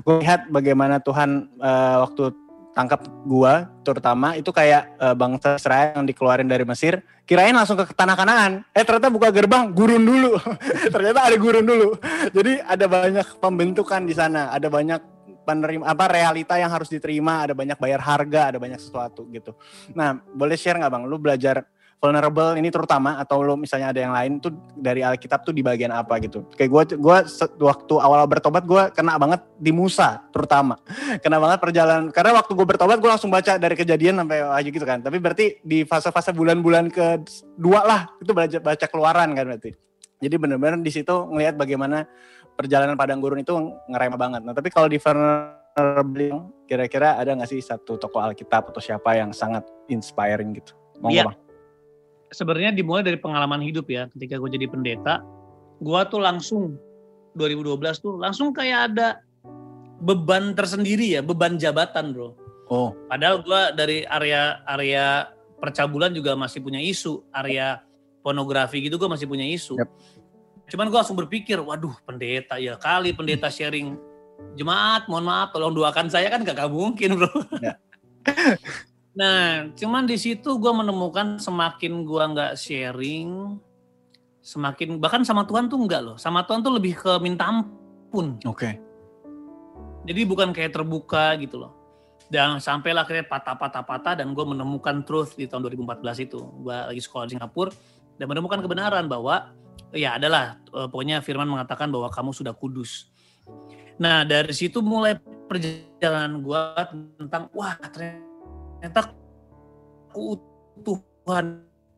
[0.00, 2.44] gue lihat bagaimana Tuhan eh, waktu
[2.74, 7.88] tangkap gua terutama itu kayak eh, bangsa Israel yang dikeluarin dari Mesir kirain langsung ke
[7.94, 8.52] tanah Kanaan.
[8.74, 10.36] Eh ternyata buka gerbang gurun dulu.
[10.94, 11.96] Ternyata ada gurun dulu.
[12.34, 15.00] Jadi ada banyak pembentukan di sana ada banyak
[15.44, 19.56] penerima apa realita yang harus diterima ada banyak bayar harga ada banyak sesuatu gitu.
[19.96, 21.04] Nah boleh share nggak bang?
[21.08, 21.64] Lu belajar
[22.02, 25.88] vulnerable ini terutama atau lo misalnya ada yang lain tuh dari Alkitab tuh di bagian
[25.88, 26.44] apa gitu.
[26.52, 27.24] Kayak gue gua
[27.64, 30.76] waktu awal bertobat gue kena banget di Musa terutama.
[31.24, 34.84] Kena banget perjalanan karena waktu gue bertobat gue langsung baca dari kejadian sampai aja gitu
[34.84, 35.00] kan.
[35.00, 37.24] Tapi berarti di fase-fase bulan-bulan ke
[37.56, 39.72] dua lah itu baca baca keluaran kan berarti.
[40.20, 42.04] Jadi benar-benar di situ ngelihat bagaimana
[42.54, 43.52] perjalanan padang gurun itu
[43.90, 44.40] ngerem banget.
[44.46, 49.34] Nah tapi kalau di vulnerable kira-kira ada nggak sih satu tokoh Alkitab atau siapa yang
[49.34, 50.72] sangat inspiring gitu?
[51.02, 51.28] Mau Iya.
[51.28, 51.43] bang?
[52.32, 54.08] Sebenarnya dimulai dari pengalaman hidup ya.
[54.12, 55.20] Ketika gue jadi pendeta,
[55.82, 56.78] gue tuh langsung
[57.34, 59.20] 2012 tuh langsung kayak ada
[60.00, 62.32] beban tersendiri ya, beban jabatan bro.
[62.72, 62.96] Oh.
[63.10, 65.28] Padahal gue dari area area
[65.60, 67.80] percabulan juga masih punya isu, area
[68.24, 69.76] pornografi gitu gue masih punya isu.
[69.76, 69.90] Yap.
[70.64, 74.00] Cuman gue langsung berpikir, waduh pendeta ya kali pendeta sharing
[74.56, 77.30] jemaat, mohon maaf tolong doakan saya kan gak mungkin bro.
[77.60, 77.76] Ya.
[79.14, 83.58] Nah, cuman di situ gue menemukan semakin gue nggak sharing,
[84.42, 86.16] semakin bahkan sama Tuhan tuh enggak loh.
[86.18, 88.42] Sama Tuhan tuh lebih ke minta ampun.
[88.42, 88.74] Oke.
[90.04, 91.72] Jadi bukan kayak terbuka gitu loh.
[92.26, 96.40] Dan sampailah akhirnya patah-patah-patah dan gue menemukan truth di tahun 2014 itu.
[96.60, 97.70] Gue lagi sekolah di Singapura
[98.18, 99.54] dan menemukan kebenaran bahwa
[99.94, 103.14] ya adalah eh, pokoknya firman mengatakan bahwa kamu sudah kudus.
[104.02, 105.14] Nah dari situ mulai
[105.46, 106.62] perjalanan gue
[107.20, 108.33] tentang wah ternyata
[110.12, 111.46] keutuhan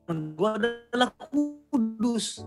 [0.07, 1.11] gue adalah
[1.71, 2.45] kudus.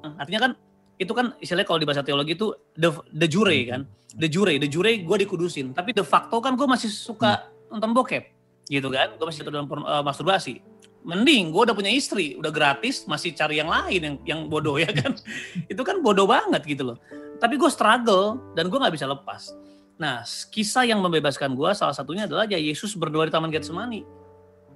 [0.00, 0.52] Nah, Artinya kan
[0.96, 3.84] itu kan istilahnya kalau di bahasa teologi itu the, the jure kan
[4.18, 5.74] the jure, the jure gue dikudusin.
[5.74, 8.24] Tapi de facto kan gue masih suka nonton bokep,
[8.70, 9.18] gitu kan?
[9.18, 10.62] Gue masih dalam porno- eh, masturbasi.
[11.04, 14.88] Mending gue udah punya istri, udah gratis, masih cari yang lain yang yang bodoh ya
[14.88, 15.12] kan?
[15.72, 16.96] Itu kan bodoh banget gitu loh.
[17.42, 19.52] Tapi gue struggle dan gue nggak bisa lepas.
[19.94, 24.02] Nah, kisah yang membebaskan gue salah satunya adalah ya Yesus berdoa di Taman Getsemani.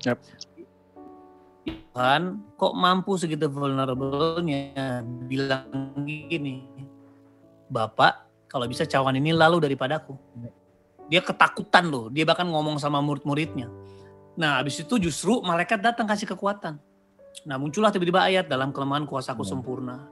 [0.07, 0.23] Yap.
[1.67, 6.63] Tuhan, kok mampu segitu vulnerable-nya bilang gini,
[7.67, 10.15] Bapak kalau bisa cawan ini lalu daripadaku.
[11.11, 13.69] Dia ketakutan loh, dia bahkan ngomong sama murid-muridnya.
[14.39, 16.79] Nah habis itu justru malaikat datang kasih kekuatan.
[17.45, 20.07] Nah muncullah tiba-tiba ayat dalam kelemahan kuasaku sempurna.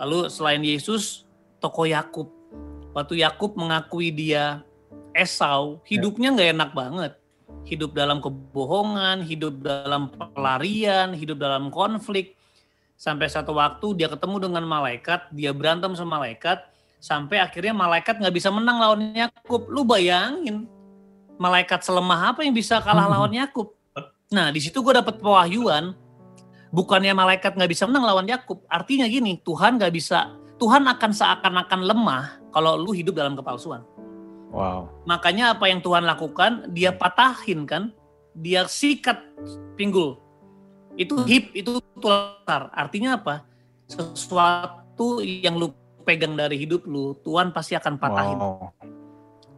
[0.00, 1.28] Lalu selain Yesus,
[1.60, 2.32] tokoh Yakub.
[2.98, 4.66] Waktu Yakub mengakui dia
[5.14, 7.12] Esau, hidupnya nggak enak banget.
[7.62, 12.34] Hidup dalam kebohongan, hidup dalam pelarian, hidup dalam konflik.
[12.98, 16.58] Sampai satu waktu dia ketemu dengan malaikat, dia berantem sama malaikat,
[16.98, 19.70] sampai akhirnya malaikat nggak bisa menang lawan Yakub.
[19.70, 20.66] Lu bayangin,
[21.38, 23.78] malaikat selemah apa yang bisa kalah lawan Yakub?
[24.34, 25.94] Nah, di situ gue dapet pewahyuan,
[26.74, 28.58] bukannya malaikat nggak bisa menang lawan Yakub.
[28.66, 32.24] Artinya gini, Tuhan nggak bisa, Tuhan akan seakan-akan lemah
[32.58, 33.86] kalau lu hidup dalam kepalsuan.
[34.50, 34.90] Wow.
[35.06, 37.94] Makanya apa yang Tuhan lakukan, dia patahin kan,
[38.34, 39.22] dia sikat
[39.78, 40.18] pinggul.
[40.98, 42.66] Itu hip, itu tular.
[42.74, 43.46] Artinya apa?
[43.86, 45.70] Sesuatu yang lu
[46.02, 48.34] pegang dari hidup lu, Tuhan pasti akan patahin.
[48.42, 48.74] Wow.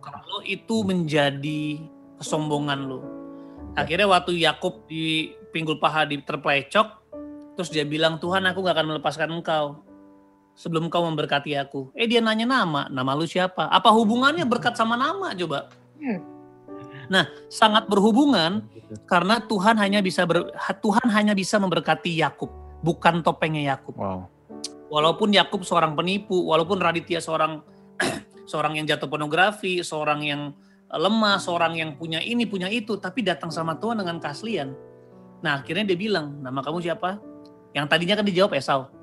[0.04, 1.80] Kalau itu menjadi
[2.20, 3.00] kesombongan lu.
[3.80, 7.00] Akhirnya waktu Yakub di pinggul paha di terplecok,
[7.56, 9.88] terus dia bilang, Tuhan aku gak akan melepaskan engkau
[10.60, 11.88] sebelum kau memberkati aku.
[11.96, 13.72] Eh dia nanya nama, nama lu siapa?
[13.72, 15.72] Apa hubungannya berkat sama nama coba?
[17.08, 18.68] Nah, sangat berhubungan
[19.08, 20.52] karena Tuhan hanya bisa ber,
[20.84, 22.52] Tuhan hanya bisa memberkati Yakub,
[22.84, 23.96] bukan topengnya Yakub.
[23.96, 24.28] Wow.
[24.92, 27.64] Walaupun Yakub seorang penipu, walaupun Raditya seorang
[28.50, 30.52] seorang yang jatuh pornografi, seorang yang
[30.92, 34.74] lemah, seorang yang punya ini, punya itu, tapi datang sama Tuhan dengan keaslian.
[35.40, 37.16] Nah, akhirnya dia bilang, "Nama kamu siapa?"
[37.72, 38.99] Yang tadinya kan dijawab Esau.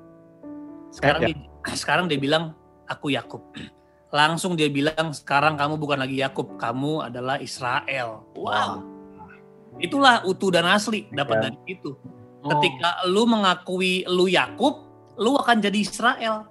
[0.92, 1.36] Sekarang Ya, dia,
[1.82, 2.56] sekarang dia bilang,
[2.88, 3.42] "Aku Yakub."
[4.14, 8.84] Langsung dia bilang, "Sekarang kamu bukan lagi Yakub, kamu adalah Israel." Wow.
[9.78, 11.42] Itulah utuh dan asli dapat Ya.
[11.50, 11.94] dari itu.
[12.38, 16.48] Ketika lu mengakui lu Yakub, lu akan jadi Israel.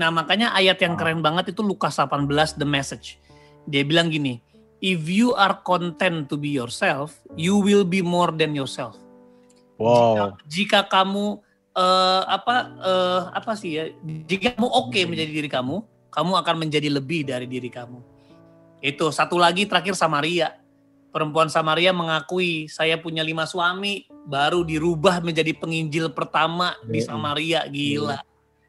[0.00, 3.20] Nah, makanya ayat yang keren banget itu Lukas 18 the message.
[3.68, 4.40] Dia bilang gini,
[4.80, 8.96] if you are content to be yourself, you will be more than yourself.
[9.76, 10.36] Wow.
[10.48, 11.40] Jika kamu
[11.80, 13.84] eh, apa eh, apa sih ya?
[14.04, 15.76] Jika kamu oke menjadi diri kamu,
[16.12, 17.98] kamu akan menjadi lebih dari diri kamu.
[18.84, 20.56] Itu satu lagi terakhir Samaria.
[21.10, 27.02] Perempuan Samaria mengakui saya punya lima suami, baru dirubah menjadi penginjil pertama di.
[27.02, 27.66] Samaria.
[27.66, 28.22] Gila,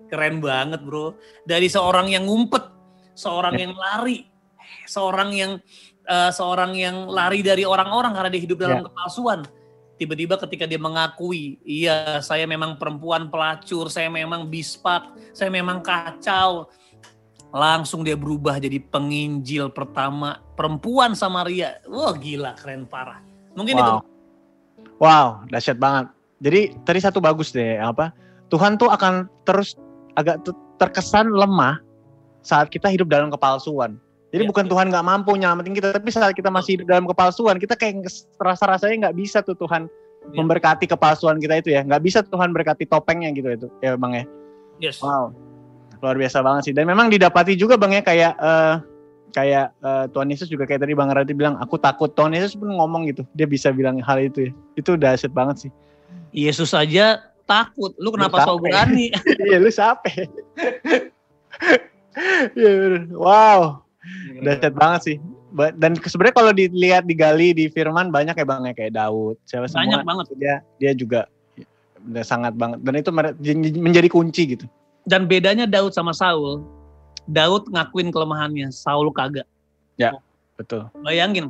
[0.09, 1.13] keren banget bro.
[1.45, 2.65] Dari seorang yang ngumpet,
[3.13, 4.25] seorang yang lari,
[4.89, 5.51] seorang yang
[6.09, 9.45] eh, seorang yang lari dari orang-orang karena dia hidup dalam kepalsuan
[10.01, 16.65] tiba-tiba ketika dia mengakui, iya saya memang perempuan pelacur, saya memang bispak, saya memang kacau.
[17.53, 21.77] Langsung dia berubah jadi penginjil pertama perempuan Samaria.
[21.85, 23.21] Wah gila keren parah.
[23.53, 24.01] Mungkin itu Wow.
[25.01, 26.13] Wow, dahsyat banget.
[26.41, 28.13] Jadi tadi satu bagus deh, apa?
[28.49, 29.77] Tuhan tuh akan terus
[30.13, 30.41] agak
[30.81, 31.81] terkesan lemah
[32.41, 33.97] saat kita hidup dalam kepalsuan.
[34.31, 34.49] Jadi Ya.
[34.49, 38.07] bukan Tuhan nggak mampu nyelamatin kita, tapi saat kita masih hidup dalam kepalsuan, kita kayak
[38.39, 39.91] rasa-rasanya nggak bisa tuh Tuhan
[40.23, 40.37] Ya.
[40.39, 41.83] memberkati kepalsuan kita itu ya.
[41.83, 44.25] Nggak bisa Tuhan berkati topengnya gitu itu, ya bang ya.
[44.79, 45.03] yes.
[45.03, 45.35] Wow,
[45.99, 46.73] luar biasa banget sih.
[46.73, 48.75] Dan memang didapati juga bang ya kayak eh,
[49.31, 52.11] kayak eh, Tuhan Yesus juga kayak tadi bang Rati bilang, aku takut.
[52.11, 54.51] Tuhan Yesus pun ngomong gitu, dia bisa bilang hal itu ya.
[54.73, 55.71] Itu dahsyat banget sih.
[56.31, 57.91] Yesus aja takut.
[57.99, 58.63] Lu kenapa so capek.
[58.71, 59.05] berani?
[59.43, 60.07] Iya lu siapa?
[62.55, 63.07] Iya.
[63.15, 63.81] Wow,
[64.41, 65.17] dahsyat banget sih.
[65.77, 69.83] Dan sebenarnya kalau dilihat digali di Firman banyak ya bang ya kayak Daud, siapa semua
[69.83, 70.25] Banyak banget.
[70.39, 71.27] dia dia juga
[72.01, 73.11] udah sangat banget dan itu
[73.77, 74.65] menjadi kunci gitu.
[75.05, 76.65] Dan bedanya Daud sama Saul,
[77.29, 79.45] Daud ngakuin kelemahannya, Saul kagak.
[80.57, 80.93] Betul.
[81.01, 81.49] Bayangin,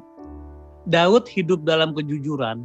[0.87, 2.63] Daud hidup dalam kejujuran,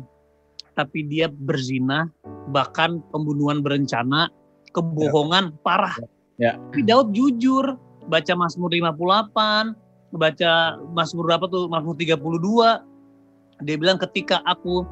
[0.79, 2.07] tapi dia berzina,
[2.55, 4.31] bahkan pembunuhan berencana,
[4.71, 5.99] kebohongan parah.
[6.39, 6.55] Ya.
[6.71, 7.75] Tapi Daud jujur,
[8.07, 9.75] baca Mazmur 58,
[10.17, 10.51] baca
[10.95, 13.65] Mazmur berapa tuh, Mazmur 32.
[13.65, 14.85] Dia bilang ketika aku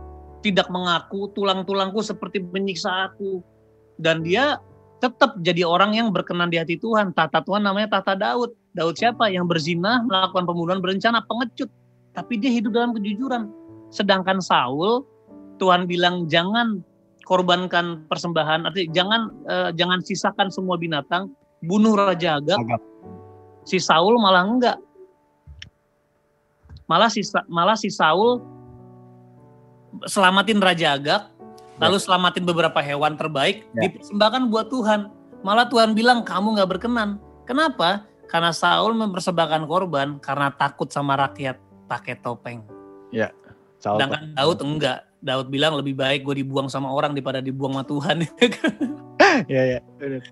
[0.45, 3.41] tidak mengaku, tulang-tulangku seperti menyiksa aku.
[3.97, 4.61] Dan dia
[5.01, 7.17] tetap jadi orang yang berkenan di hati Tuhan.
[7.17, 8.53] Tata Tuhan namanya Tata Daud.
[8.77, 9.31] Daud siapa?
[9.31, 11.71] Yang berzina, melakukan pembunuhan berencana, pengecut.
[12.13, 13.49] Tapi dia hidup dalam kejujuran.
[13.95, 15.07] Sedangkan Saul,
[15.63, 16.83] Tuhan bilang jangan
[17.25, 21.33] korbankan persembahan, artinya jangan eh, jangan sisakan semua binatang,
[21.65, 22.61] bunuh Raja Agag.
[22.61, 22.81] Agak.
[23.65, 24.79] Si Saul malah enggak.
[26.85, 28.45] Malah si malah si Saul
[30.05, 31.33] selamatin Raja Agag,
[31.79, 33.89] lalu selamatin beberapa hewan terbaik, Ya.
[33.89, 35.09] dipersembahkan buat Tuhan.
[35.41, 37.17] Malah Tuhan bilang kamu nggak berkenan.
[37.49, 38.05] Kenapa?
[38.29, 42.65] Karena Saul mempersembahkan korban karena takut sama rakyat pakai topeng.
[43.79, 44.01] Saul.
[44.01, 45.05] Sedangkan Daud enggak.
[45.25, 48.17] Daud bilang lebih baik gue dibuang sama orang daripada dibuang sama Tuhan.
[49.49, 49.81] Iya iya.
[50.01, 50.25] bener.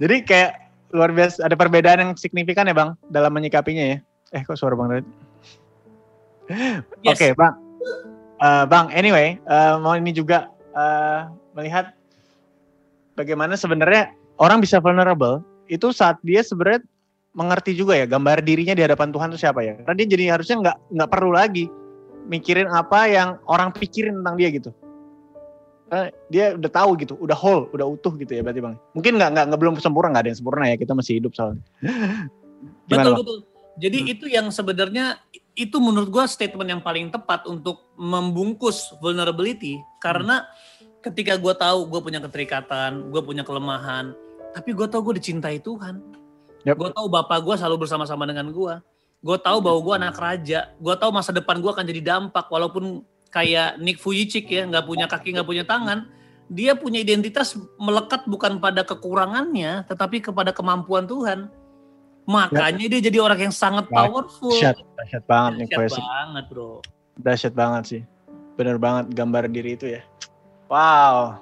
[0.00, 0.52] Jadi kayak
[0.94, 3.98] luar biasa ada perbedaan yang signifikan ya bang dalam menyikapinya ya.
[4.30, 5.06] Eh kok suara bang Daud?
[7.02, 7.18] Yes.
[7.18, 7.54] Oke bang.
[8.38, 11.20] Eh, bang anyway eh, mau ini juga eh,
[11.58, 11.90] melihat
[13.18, 16.86] bagaimana sebenarnya orang bisa vulnerable itu saat dia sebenarnya
[17.34, 19.74] mengerti juga ya gambar dirinya di hadapan Tuhan itu siapa ya.
[19.82, 21.66] Karena dia jadi harusnya nggak nggak perlu lagi
[22.30, 24.70] mikirin apa yang orang pikirin tentang dia gitu.
[25.94, 28.74] Karena dia udah tahu gitu, udah whole, udah utuh gitu ya berarti bang.
[28.98, 31.62] Mungkin nggak nggak belum sempurna, nggak ada yang sempurna ya kita masih hidup soalnya.
[32.90, 33.18] Gimana betul bang?
[33.22, 33.38] betul.
[33.78, 34.12] Jadi Hmm.
[34.18, 35.22] itu yang sebenarnya
[35.54, 40.42] itu menurut gua statement yang paling tepat untuk membungkus vulnerability karena
[40.98, 44.10] ketika gua tahu gua punya keterikatan, gua punya kelemahan,
[44.50, 46.02] tapi gua tahu gua dicintai Tuhan.
[46.66, 46.74] Yap.
[46.74, 48.82] Gua tahu bapak gua selalu bersama-sama dengan gua.
[49.22, 50.74] Gua tahu bahwa gua anak raja.
[50.82, 55.10] Gua tahu masa depan gua akan jadi dampak walaupun kayak Nick Vujicic ya nggak punya
[55.10, 56.06] kaki nggak punya tangan
[56.46, 61.50] dia punya identitas melekat bukan pada kekurangannya tetapi kepada kemampuan Tuhan
[62.30, 66.00] makanya dia jadi orang yang sangat powerful Dahsyat, dahsyat banget nih Dahsyat Koesi.
[66.00, 66.70] banget bro
[67.20, 68.02] Dahsyat banget sih.
[68.58, 70.02] Bener banget gambar diri itu ya.
[70.70, 71.38] Wow.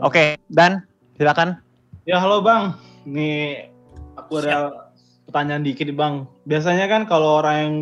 [0.00, 0.84] Oke, Dan
[1.16, 1.60] silakan.
[2.08, 2.74] Ya halo bang,
[3.04, 3.68] nih
[4.16, 4.90] aku ada
[5.28, 6.14] pertanyaan dikit nih, bang.
[6.48, 7.74] Biasanya kan kalau orang yang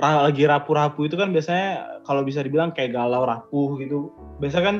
[0.00, 4.14] lagi rapuh-rapuh itu kan biasanya kalau bisa dibilang kayak galau rapuh gitu.
[4.38, 4.76] Biasanya kan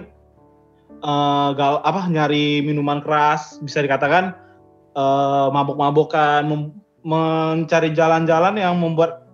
[1.03, 4.33] eh, gal apa nyari minuman keras bisa dikatakan
[4.95, 6.47] eh, mabok-mabokan,
[7.03, 9.27] mencari jalan-jalan yang membuat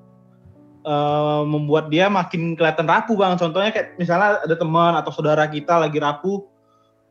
[0.82, 3.36] eh, membuat dia makin kelihatan rapuh bang.
[3.36, 6.48] Contohnya kayak misalnya ada teman atau saudara kita lagi rapuh,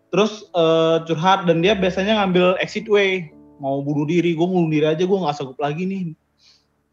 [0.10, 3.30] terus eh, curhat dan dia biasanya ngambil exit way,
[3.62, 6.04] mau bunuh diri, gue bunuh diri aja, gue nggak sanggup lagi nih.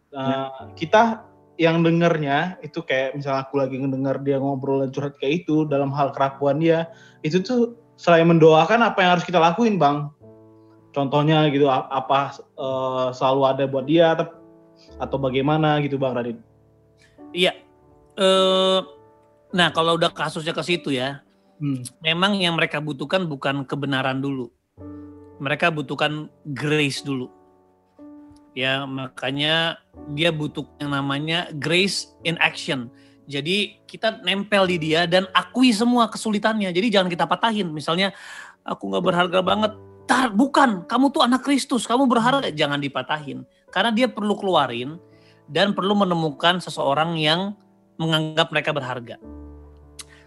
[0.08, 1.27] Nah, kita
[1.58, 5.90] yang dengernya itu kayak misalnya aku lagi ngedenger dia ngobrol dan curhat kayak itu dalam
[5.90, 6.86] hal kerapuan dia,
[7.26, 10.06] itu tuh selain mendoakan apa yang harus kita lakuin bang?
[10.94, 14.38] Contohnya gitu apa eh, selalu ada buat dia atau-
[15.02, 16.38] atau bagaimana gitu bang Radit?
[17.36, 17.52] iya
[18.16, 18.80] eh
[19.52, 21.20] nah kalau udah kasusnya ke situ ya
[21.58, 21.82] Hmm.
[21.98, 24.46] memang yang mereka butuhkan bukan kebenaran dulu.
[25.42, 27.26] Mereka butuhkan grace dulu.
[28.58, 29.78] Ya, makanya
[30.18, 32.90] dia butuh yang namanya grace in action.
[33.30, 36.74] Jadi kita nempel di dia dan akui semua kesulitannya.
[36.74, 37.70] Jadi jangan kita patahin.
[37.70, 38.10] Misalnya
[38.66, 39.72] aku nggak berharga banget.
[40.10, 42.50] Tar, bukan, kamu tuh anak Kristus, kamu berharga.
[42.50, 43.46] Jangan dipatahin.
[43.70, 44.98] Karena dia perlu keluarin
[45.46, 47.54] dan perlu menemukan seseorang yang
[47.94, 49.22] menganggap mereka berharga.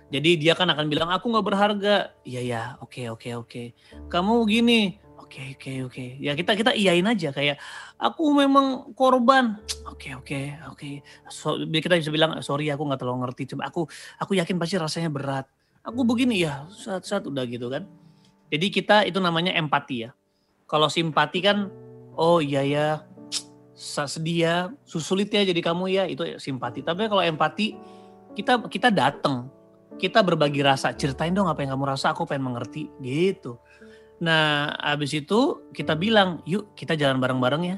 [0.07, 1.95] Jadi dia kan akan bilang aku nggak berharga.
[2.23, 3.63] Iya ya, oke oke oke.
[4.07, 4.95] Kamu gini,
[5.31, 6.05] oke oke oke.
[6.19, 7.55] Ya kita kita iyain aja kayak
[7.95, 9.55] aku memang korban.
[9.87, 10.99] Oke oke oke.
[11.31, 13.55] So, kita bisa bilang sorry aku nggak terlalu ngerti.
[13.55, 13.87] Cuma aku
[14.19, 15.47] aku yakin pasti rasanya berat.
[15.87, 17.87] Aku begini ya saat saat udah gitu kan.
[18.51, 20.11] Jadi kita itu namanya empati ya.
[20.67, 21.71] Kalau simpati kan,
[22.19, 22.87] oh iya ya,
[23.75, 26.83] sedih ya, susulit ya jadi kamu ya itu simpati.
[26.83, 27.79] Tapi kalau empati
[28.35, 29.47] kita kita datang
[30.01, 33.61] kita berbagi rasa, ceritain dong apa yang kamu rasa, aku pengen mengerti, gitu.
[34.21, 37.77] Nah, abis itu kita bilang, yuk kita jalan bareng-bareng ya.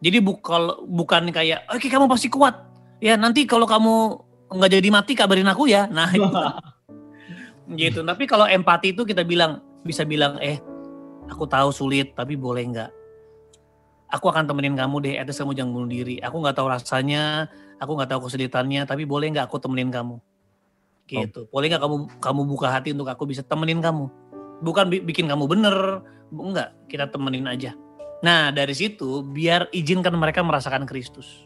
[0.00, 2.56] Jadi bukal, bukan kayak, oke kamu pasti kuat.
[3.04, 4.16] Ya nanti kalau kamu
[4.48, 5.84] nggak jadi mati kabarin aku ya.
[5.92, 6.24] Nah itu.
[7.80, 8.00] gitu.
[8.00, 10.56] Tapi kalau empati itu kita bilang, bisa bilang, eh
[11.28, 12.90] aku tahu sulit, tapi boleh nggak?
[14.08, 16.16] Aku akan temenin kamu deh, atas kamu jangan bunuh diri.
[16.24, 20.16] Aku nggak tahu rasanya, aku nggak tahu kesulitannya, tapi boleh nggak aku temenin kamu?
[21.04, 21.44] gitu.
[21.52, 24.08] Boleh nggak kamu kamu buka hati untuk aku bisa temenin kamu?
[24.64, 26.00] Bukan bi- bikin kamu bener,
[26.32, 26.72] enggak.
[26.88, 27.76] Kita temenin aja.
[28.24, 31.44] Nah dari situ biar izinkan mereka merasakan Kristus.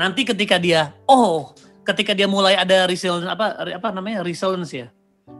[0.00, 1.52] Nanti ketika dia, oh,
[1.84, 4.88] ketika dia mulai ada resilience apa apa namanya resilience ya,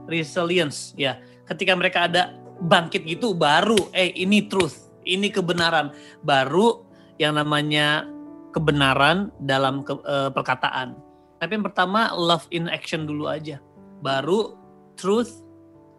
[0.09, 1.17] resilience ya.
[1.49, 5.93] Ketika mereka ada bangkit gitu, baru, eh ini truth, ini kebenaran,
[6.25, 6.85] baru
[7.21, 8.09] yang namanya
[8.51, 10.97] kebenaran dalam ke- eh, perkataan.
[11.37, 13.61] Tapi yang pertama love in action dulu aja.
[14.01, 14.57] Baru
[14.97, 15.46] truth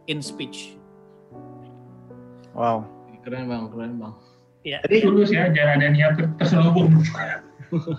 [0.08, 0.76] in speech.
[2.52, 2.88] Wow.
[3.22, 4.14] Keren bang, keren bang.
[4.64, 4.80] Ya.
[4.88, 6.92] Jadi Tulus ya, jangan ada niat terselubung.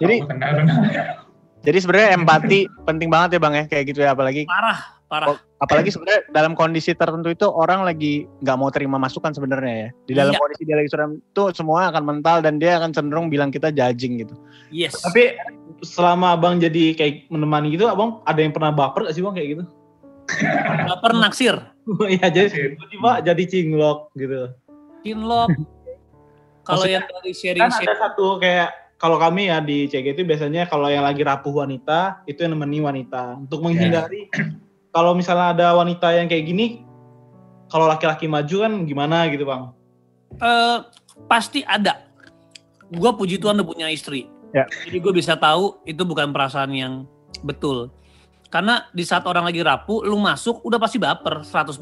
[0.01, 0.25] Jadi
[1.67, 5.37] jadi sebenarnya empati penting banget ya Bang ya kayak gitu ya apalagi Parah, parah.
[5.61, 9.89] apalagi sebenarnya dalam kondisi tertentu itu orang lagi nggak mau terima masukan sebenarnya ya.
[10.09, 10.41] Di dalam Iya.
[10.41, 14.25] kondisi dia lagi suram itu semua akan mental dan dia akan cenderung bilang kita judging
[14.25, 14.35] gitu.
[14.73, 14.97] Yes.
[14.99, 15.37] tapi
[15.85, 19.49] selama abang jadi kayak menemani gitu, abang ada yang pernah baper gak sih bang kayak
[19.55, 19.65] gitu?
[20.89, 21.57] Baper naksir.
[22.21, 24.53] Iya jadi tiba jadi cinglok gitu.
[25.01, 25.49] Kinlock.
[26.69, 30.69] Kalau yang dari Kan sharing ada satu kayak kalau kami ya di CG itu biasanya
[30.69, 34.29] kalau yang lagi rapuh wanita itu yang nemeni wanita untuk menghindari
[34.93, 36.85] kalau misalnya ada wanita yang kayak gini
[37.73, 39.73] kalau laki-laki maju kan gimana gitu bang?
[40.37, 40.79] eh,
[41.29, 42.05] pasti ada.
[42.89, 44.29] Gue puji Tuhan udah punya istri.
[44.57, 44.65] Ya.
[44.89, 47.05] Jadi gue bisa tahu itu bukan perasaan yang
[47.45, 47.93] betul.
[48.49, 51.77] Karena di saat orang lagi rapuh, lu masuk udah pasti baper 100%.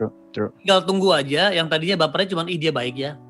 [0.00, 0.50] True, true.
[0.64, 3.20] Tinggal tunggu aja yang tadinya bapernya cuma ih dia baik ya.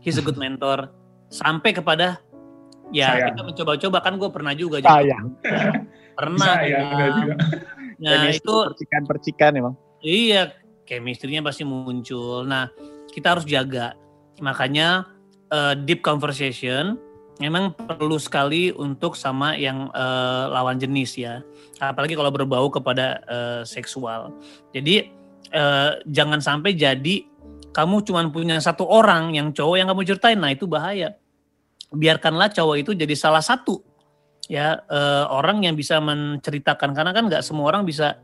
[0.00, 0.88] He's a good mentor.
[1.28, 2.22] Sampai kepada
[2.94, 3.26] ya Sayang.
[3.34, 5.26] kita mencoba-coba kan gue pernah juga jadi Sayang.
[6.18, 6.80] pernah Bisa ya,
[7.12, 7.34] juga.
[7.96, 9.74] Nah Chemistry, itu percikan-percikan emang.
[10.00, 10.42] Iya,
[10.84, 12.44] chemistry-nya pasti muncul.
[12.44, 12.68] Nah,
[13.10, 13.96] kita harus jaga.
[14.40, 15.08] Makanya
[15.48, 16.96] eh, deep conversation
[17.36, 21.44] memang perlu sekali untuk sama yang eh, lawan jenis ya.
[21.80, 24.32] Apalagi kalau berbau kepada eh, seksual.
[24.72, 25.10] Jadi
[25.52, 27.24] eh, jangan sampai jadi
[27.76, 31.12] kamu cuma punya satu orang yang cowok yang kamu ceritain, nah itu bahaya.
[31.92, 33.96] Biarkanlah cowok itu jadi salah satu
[34.46, 38.22] ya eh, orang yang bisa menceritakan karena kan nggak semua orang bisa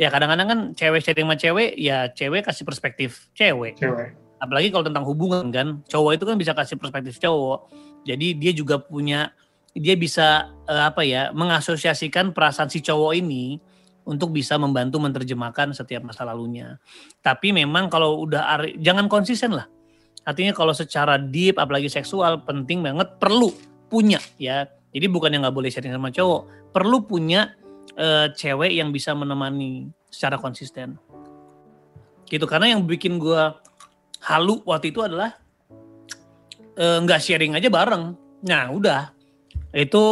[0.00, 4.86] ya kadang-kadang kan cewek sharing sama cewek ya cewek kasih perspektif cewek cewek apalagi kalau
[4.86, 7.68] tentang hubungan kan cowok itu kan bisa kasih perspektif cowok
[8.06, 9.32] jadi dia juga punya
[9.78, 13.58] dia bisa eh, apa ya mengasosiasikan perasaan si cowok ini
[14.08, 16.80] untuk bisa membantu menerjemahkan setiap masa lalunya.
[17.20, 19.68] Tapi memang kalau udah jangan konsisten lah.
[20.24, 23.52] Artinya kalau secara deep apalagi seksual penting banget perlu
[23.92, 24.64] punya ya.
[24.88, 27.52] Jadi bukan yang nggak boleh sharing sama cowok perlu punya
[27.96, 30.96] eh, cewek yang bisa menemani secara konsisten.
[32.28, 33.60] Gitu karena yang bikin gua
[34.24, 35.36] halu waktu itu adalah
[36.78, 38.14] eh, nggak sharing aja bareng.
[38.40, 39.10] Nah udah
[39.70, 40.04] itu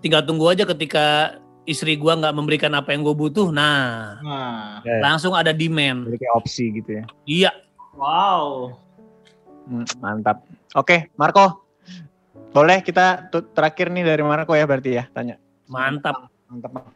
[0.00, 3.52] tinggal tunggu aja ketika istri gua nggak memberikan apa yang gue butuh.
[3.52, 6.08] Nah Nah, Ya, langsung ada demand.
[6.08, 7.04] Jadi kayak opsi gitu ya.
[7.24, 7.50] Iya
[7.94, 8.72] wow.
[9.68, 10.40] Hmm, mantap.
[10.72, 11.68] Oke, Marco.
[12.48, 15.36] Boleh kita terakhir nih dari Marco ya berarti ya tanya.
[15.68, 16.32] mantap.
[16.48, 16.72] Mantap.
[16.72, 16.88] Bang.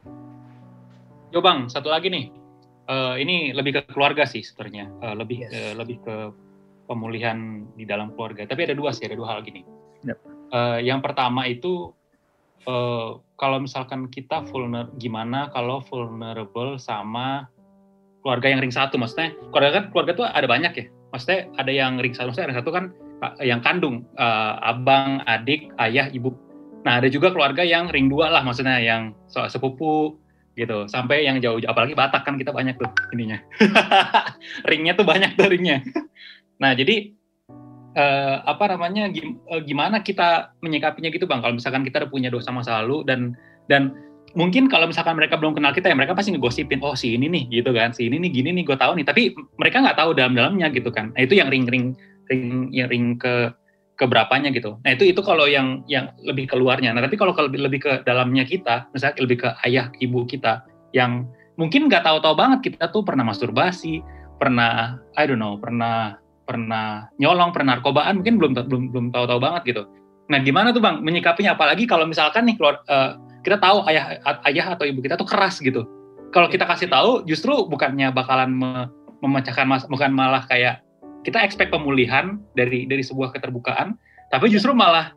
[1.29, 2.33] Yo bang, satu lagi nih.
[2.83, 4.89] Eh, ini lebih ke keluarga sih sebenarnya.
[5.03, 5.53] Eh, lebih Yes.
[5.53, 6.15] eh, lebih ke
[6.93, 8.45] pemulihan di dalam keluarga.
[8.45, 9.65] Tapi ada dua sih, ada dua hal gini.
[10.05, 10.19] Yep.
[10.53, 11.97] Eh, yang pertama itu
[12.69, 17.49] eh, kalau misalkan kita vulner, gimana kalau vulnerable sama
[18.21, 20.87] keluarga yang ring satu, maksudnya keluarga kan keluarga tuh ada banyak ya.
[21.17, 22.85] Maksudnya ada yang ring satu, maksudnya ring satu kan
[23.25, 26.37] eh, yang kandung, eh, abang, adik, ayah, ibu.
[26.85, 30.21] Nah ada juga keluarga yang ring dua lah, maksudnya yang sepupu,
[30.53, 33.41] gitu sampai yang jauh apalagi Batak kan kita banyak tuh ininya
[34.71, 35.81] ringnya tuh banyak tuh ringnya
[36.63, 37.11] nah jadi
[37.99, 42.55] eh, apa namanya gim- eh, gimana kita menyikapinya gitu bang kalau misalkan kita punya dosa
[42.55, 43.35] masa lalu dan
[43.67, 43.91] dan
[44.39, 47.61] mungkin kalau misalkan mereka belum kenal kita ya mereka pasti ngegosipin oh si ini nih
[47.61, 50.71] gitu kan si ini nih gini nih gue tahu nih tapi mereka nggak tahu dalam-dalamnya
[50.73, 51.93] gitu kan nah itu yang ring-ring
[52.31, 53.53] ring yang ring ke
[54.03, 54.83] keberapanya gitu.
[54.83, 56.91] Nah itu itu kalau yang yang lebih keluarnya.
[56.91, 61.29] Nah tapi kalau lebih lebih ke dalamnya kita, misalnya lebih ke ayah ibu kita yang
[61.55, 64.03] mungkin nggak tahu-tahu banget kita tuh pernah masturbasi,
[64.43, 69.63] pernah I don't know, pernah pernah nyolong, pernah narkobaan, mungkin belum belum belum tahu-tahu banget
[69.75, 69.83] gitu.
[70.31, 71.55] Nah gimana tuh bang menyikapinya?
[71.55, 75.59] Apalagi kalau misalkan nih keluar eh, kita tahu ayah ayah atau ibu kita tuh keras
[75.59, 75.83] gitu.
[76.33, 78.89] Kalau kita kasih tahu, justru bukannya bakalan me-
[79.21, 80.81] memecahkan mas, bukan malah kayak
[81.29, 83.95] kita expect pemulihan dari dari sebuah keterbukaan,
[84.33, 85.13] tapi justru malah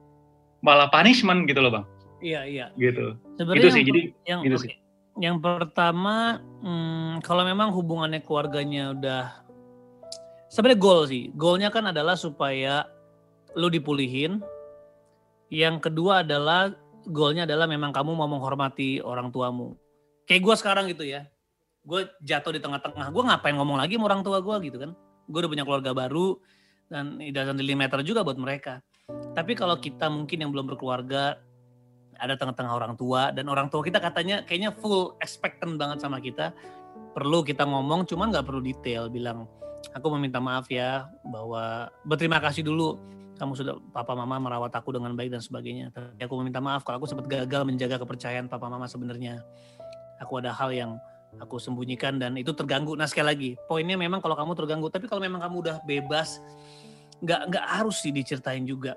[0.59, 1.85] malah punishment gitu loh bang,
[2.19, 2.65] Iya iya.
[2.75, 3.15] gitu.
[3.37, 4.63] Sebenarnya Itu sih, yang, jadi yang gitu oke.
[4.65, 4.73] sih.
[5.15, 9.44] Yang pertama, hmm, kalau memang hubungannya keluarganya udah
[10.55, 11.35] sebenarnya goal sih.
[11.35, 12.87] Goalnya kan adalah supaya
[13.59, 14.39] lu dipulihin.
[15.51, 16.71] Yang kedua adalah
[17.05, 19.75] goalnya adalah memang kamu mau menghormati orang tuamu.
[20.23, 21.27] Kayak gue sekarang gitu ya.
[21.83, 23.11] Gue jatuh di tengah-tengah.
[23.11, 24.95] Gue ngapain ngomong lagi sama orang tua gue gitu kan.
[25.27, 26.39] Gue udah punya keluarga baru
[26.87, 28.79] dan it doesn't really matter juga buat mereka.
[29.35, 31.37] Tapi kalau kita mungkin yang belum berkeluarga,
[32.15, 36.55] ada tengah-tengah orang tua dan orang tua kita katanya kayaknya full expectant banget sama kita
[37.11, 39.47] perlu kita ngomong cuman nggak perlu detail bilang
[39.95, 42.99] aku meminta maaf ya bahwa berterima kasih dulu
[43.35, 47.03] kamu sudah papa mama merawat aku dengan baik dan sebagainya tapi aku meminta maaf kalau
[47.03, 49.43] aku sempat gagal menjaga kepercayaan papa mama sebenarnya
[50.23, 50.91] aku ada hal yang
[51.35, 55.19] aku sembunyikan dan itu terganggu nah sekali lagi poinnya memang kalau kamu terganggu tapi kalau
[55.19, 56.39] memang kamu udah bebas
[57.19, 58.95] nggak nggak harus sih diceritain juga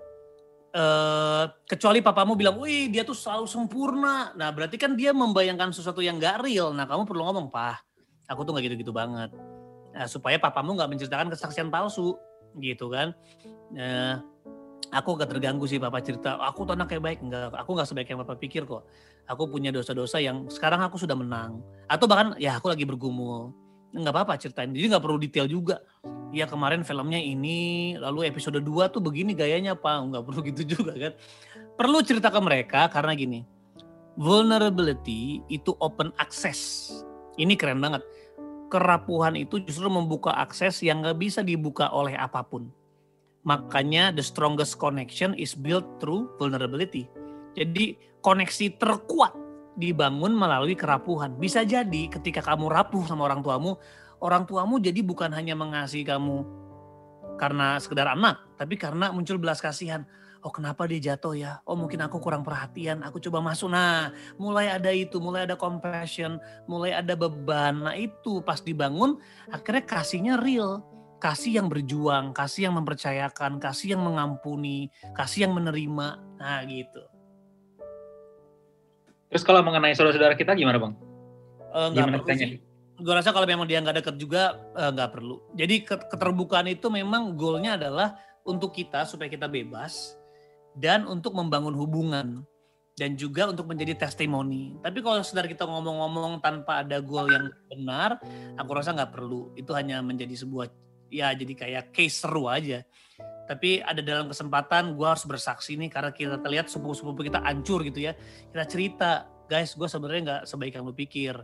[0.68, 4.36] eh kecuali papamu bilang, wih dia tuh selalu sempurna.
[4.36, 6.76] Nah berarti kan dia membayangkan sesuatu yang gak real.
[6.76, 7.80] Nah kamu perlu ngomong, pah,
[8.28, 9.32] aku tuh gak gitu-gitu banget.
[9.98, 12.14] Nah, supaya papamu gak menceritakan kesaksian palsu,
[12.62, 13.10] gitu kan.
[13.74, 14.22] Nah,
[14.94, 17.18] aku gak terganggu sih papa cerita, aku tuh anak kayak baik.
[17.18, 18.86] Enggak, aku gak sebaik yang papa pikir kok.
[19.26, 21.58] Aku punya dosa-dosa yang sekarang aku sudah menang.
[21.90, 23.50] Atau bahkan ya aku lagi bergumul.
[23.88, 25.80] Nggak apa-apa ceritain, jadi nggak perlu detail juga
[26.28, 30.92] ya kemarin filmnya ini, lalu episode 2 tuh begini gayanya apa, nggak perlu gitu juga
[30.92, 31.12] kan.
[31.78, 33.40] Perlu cerita ke mereka karena gini,
[34.18, 36.90] vulnerability itu open access.
[37.38, 38.02] Ini keren banget.
[38.68, 42.68] Kerapuhan itu justru membuka akses yang nggak bisa dibuka oleh apa pun.
[43.48, 47.08] Makanya the strongest connection is built through vulnerability.
[47.56, 49.32] Jadi koneksi terkuat
[49.78, 51.38] dibangun melalui kerapuhan.
[51.40, 53.80] Bisa jadi ketika kamu rapuh sama orang tuamu,
[54.20, 56.44] orang tuamu jadi bukan hanya mengasihi kamu
[57.38, 60.04] karena sekedar anak, tapi karena muncul belas kasihan.
[60.46, 61.58] Oh kenapa dia jatuh ya?
[61.66, 63.74] Oh mungkin aku kurang perhatian, aku coba masuk.
[63.74, 66.38] Nah mulai ada itu, mulai ada compassion,
[66.70, 67.82] mulai ada beban.
[67.82, 69.18] Nah itu pas dibangun
[69.50, 70.84] akhirnya kasihnya real.
[71.18, 74.86] kasih yang berjuang, kasih yang mempercayakan, kasih yang mengampuni,
[75.18, 76.14] kasih yang menerima.
[76.38, 77.02] Nah, gitu.
[79.26, 80.94] Terus kalau mengenai saudara-saudara kita gimana bang?
[81.74, 82.46] Nggak Gimana perlu.
[82.98, 85.42] Gue rasa kalau memang dia nggak deket juga eh, nggak perlu.
[85.58, 88.14] Jadi ke- keterbukaan itu memang goalnya adalah
[88.46, 90.14] untuk kita supaya kita bebas
[90.78, 92.46] dan untuk membangun hubungan
[92.98, 94.74] dan juga untuk menjadi testimoni.
[94.82, 98.18] Tapi kalau sekedar kita ngomong-ngomong tanpa ada goal yang benar,
[98.58, 99.54] aku rasa nggak perlu.
[99.54, 100.66] Itu hanya menjadi sebuah
[101.08, 102.82] ya jadi kayak case seru aja.
[103.48, 108.02] Tapi ada dalam kesempatan gue harus bersaksi nih karena kita lihat sepupu-sepupu kita hancur gitu
[108.10, 108.12] ya.
[108.50, 109.10] Kita cerita,
[109.46, 111.34] guys gue sebenarnya nggak sebaik yang lu pikir.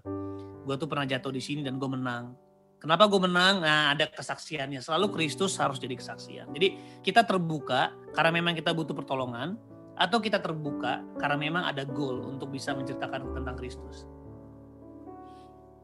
[0.67, 2.44] Gue tuh pernah jatuh di sini dan gue menang.
[2.85, 3.65] Kenapa gue menang?
[3.65, 4.85] Nah ada kesaksiannya.
[4.85, 6.53] Selalu Kristus harus jadi kesaksian.
[6.53, 9.57] Jadi kita terbuka karena memang kita butuh pertolongan.
[9.95, 14.05] Atau kita terbuka karena memang ada goal untuk bisa menceritakan tentang Kristus.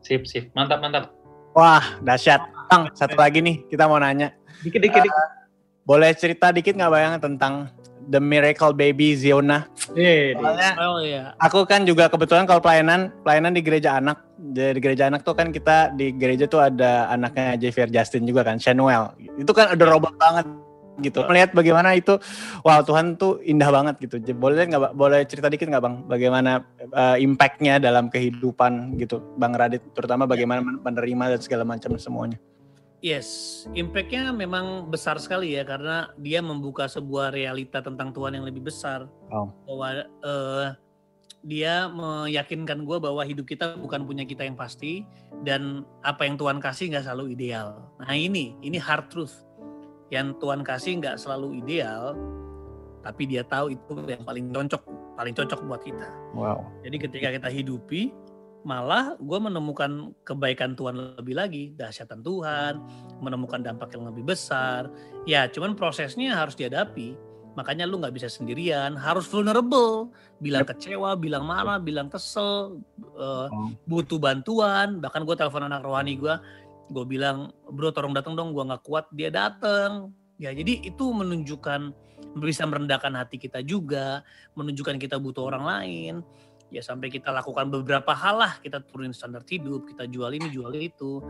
[0.02, 1.14] Sip sip, mantap mantap.
[1.54, 2.42] Wah, dahsyat.
[2.66, 4.34] Bang, satu lagi nih, kita mau nanya.
[4.66, 5.39] Dikit dikit dikit.
[5.90, 7.66] Boleh cerita dikit nggak bayang tentang
[8.06, 9.66] The Miracle Baby Ziona?
[9.98, 11.34] Eh, di- Soalnya Oh iya.
[11.34, 14.22] aku kan juga kebetulan kalau pelayanan, pelayanan di gereja anak.
[14.38, 18.46] Jadi di gereja anak tuh kan kita di gereja tuh ada anaknya Javier Justin juga
[18.46, 19.18] kan, Shanuel.
[19.34, 20.46] Itu kan adorable banget
[21.02, 21.26] gitu.
[21.26, 22.22] Melihat bagaimana itu,
[22.62, 24.16] wow Tuhan tuh indah banget gitu.
[24.38, 24.92] Boleh nggak, Bang?
[24.94, 30.62] boleh cerita dikit nggak bang, bagaimana eh, impact-nya dalam kehidupan gitu, Bang Radit, terutama bagaimana
[30.62, 32.38] menerima dan segala macam semuanya.
[33.00, 38.68] Yes, impact-nya memang besar sekali ya karena dia membuka sebuah realita tentang Tuhan yang lebih
[38.68, 39.08] besar.
[39.32, 39.48] Oh.
[39.64, 40.66] Bahwa eh,
[41.40, 45.08] dia meyakinkan gue bahwa hidup kita bukan punya kita yang pasti
[45.48, 47.80] dan apa yang Tuhan kasih nggak selalu ideal.
[47.96, 49.48] Nah ini, ini hard truth.
[50.12, 52.12] Yang Tuhan kasih nggak selalu ideal,
[53.00, 54.82] tapi dia tahu itu yang paling cocok,
[55.16, 56.08] paling cocok buat kita.
[56.36, 56.68] Wow.
[56.84, 58.12] Jadi ketika kita hidupi,
[58.60, 62.80] malah gue menemukan kebaikan Tuhan lebih lagi, dahsyatan Tuhan,
[63.24, 64.92] menemukan dampak yang lebih besar.
[65.24, 67.16] Ya, cuman prosesnya harus dihadapi.
[67.56, 72.78] Makanya lu nggak bisa sendirian, harus vulnerable, bilang kecewa, bilang marah, bilang kesel,
[73.16, 73.48] Oh.
[73.88, 75.02] butuh bantuan.
[75.02, 76.34] Bahkan gue telepon anak rohani gue,
[76.92, 80.14] gue bilang, bro tolong datang dong, gue nggak kuat, dia datang.
[80.40, 81.92] Ya, jadi itu menunjukkan
[82.40, 84.22] bisa merendahkan hati kita juga,
[84.54, 86.14] menunjukkan kita butuh orang lain
[86.70, 88.52] ya sampai kita lakukan beberapa hal lah.
[88.62, 91.20] Kita turunin standar hidup kita jual ini jual itu.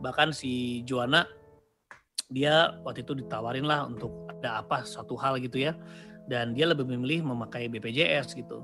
[0.00, 1.24] Bahkan si Joanna
[2.28, 5.72] dia waktu itu ditawarin lah untuk ada apa suatu hal gitu ya.
[6.28, 8.62] Dan dia lebih memilih memakai BPJS gitu.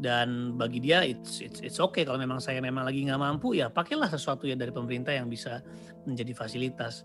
[0.00, 2.08] Dan bagi dia it's it's, it's okay.
[2.08, 5.60] Kalau memang saya memang lagi nggak mampu ya pakailah sesuatu ya dari pemerintah yang bisa
[6.08, 7.04] menjadi fasilitas.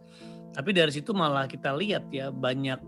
[0.56, 2.80] Tapi dari situ malah kita lihat ya banyak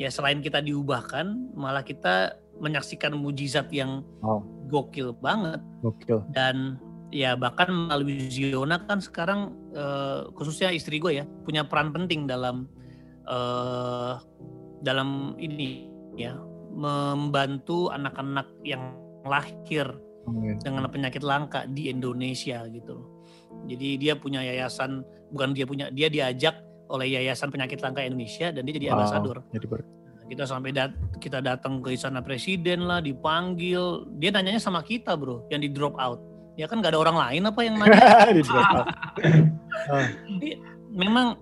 [0.00, 4.61] ya selain kita diubahkan malah kita menyaksikan mujizat yang Wow.
[4.72, 6.24] Gokil banget Gokil.
[6.32, 6.80] dan
[7.12, 12.64] ya bahkan melalui Ziona kan sekarang eh, khususnya istri gue ya punya peran penting dalam
[13.28, 14.14] eh,
[14.80, 16.32] dalam ini ya
[16.72, 18.96] membantu anak-anak yang
[19.28, 19.92] lahir
[20.64, 23.04] dengan penyakit langka di Indonesia gitu.
[23.68, 26.56] Jadi dia punya yayasan bukan dia punya dia diajak
[26.92, 28.96] oleh Yayasan Penyakit Langka Indonesia dan dia jadi Wow.
[29.00, 29.36] ambasador.
[29.48, 29.86] Jadi ber-
[30.32, 34.08] Kita sampai dat kita datang ke istana presiden lah, dipanggil.
[34.16, 36.24] Dia nanyanya sama kita bro, yang di drop out.
[36.56, 38.32] Ya kan nggak ada orang lain apa yang nanya?
[38.36, 38.86] di drop out.
[40.88, 41.36] Memang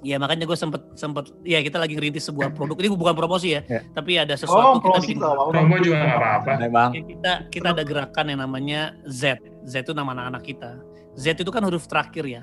[0.00, 3.64] ya makanya gue sempet sempet ya kita lagi ngerintis sebuah produk ini bukan promosi ya,
[3.64, 3.80] Ya.
[3.92, 5.20] tapi ada Oh, sesuatu kita promosi bikin.
[5.52, 6.50] Promo juga nggak apa-apa.
[6.92, 9.36] Ya, kita kita ada gerakan yang namanya Z.
[9.64, 10.70] Z itu nama anak-anak kita.
[11.12, 12.42] Z itu kan huruf terakhir ya.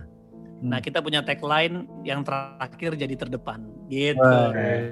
[0.62, 0.86] Nah, Hmm.
[0.86, 3.66] kita punya tagline yang terakhir jadi terdepan.
[3.89, 4.34] Gitu.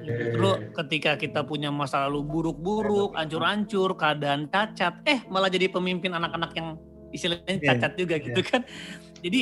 [0.04, 6.52] Justru ketika kita punya masa lalu buruk-buruk, ancur-ancur, keadaan cacat, eh malah jadi pemimpin anak-anak
[6.54, 6.68] yang
[7.10, 8.62] istilahnya Iya, cacat juga gitu kan.
[9.22, 9.42] Jadi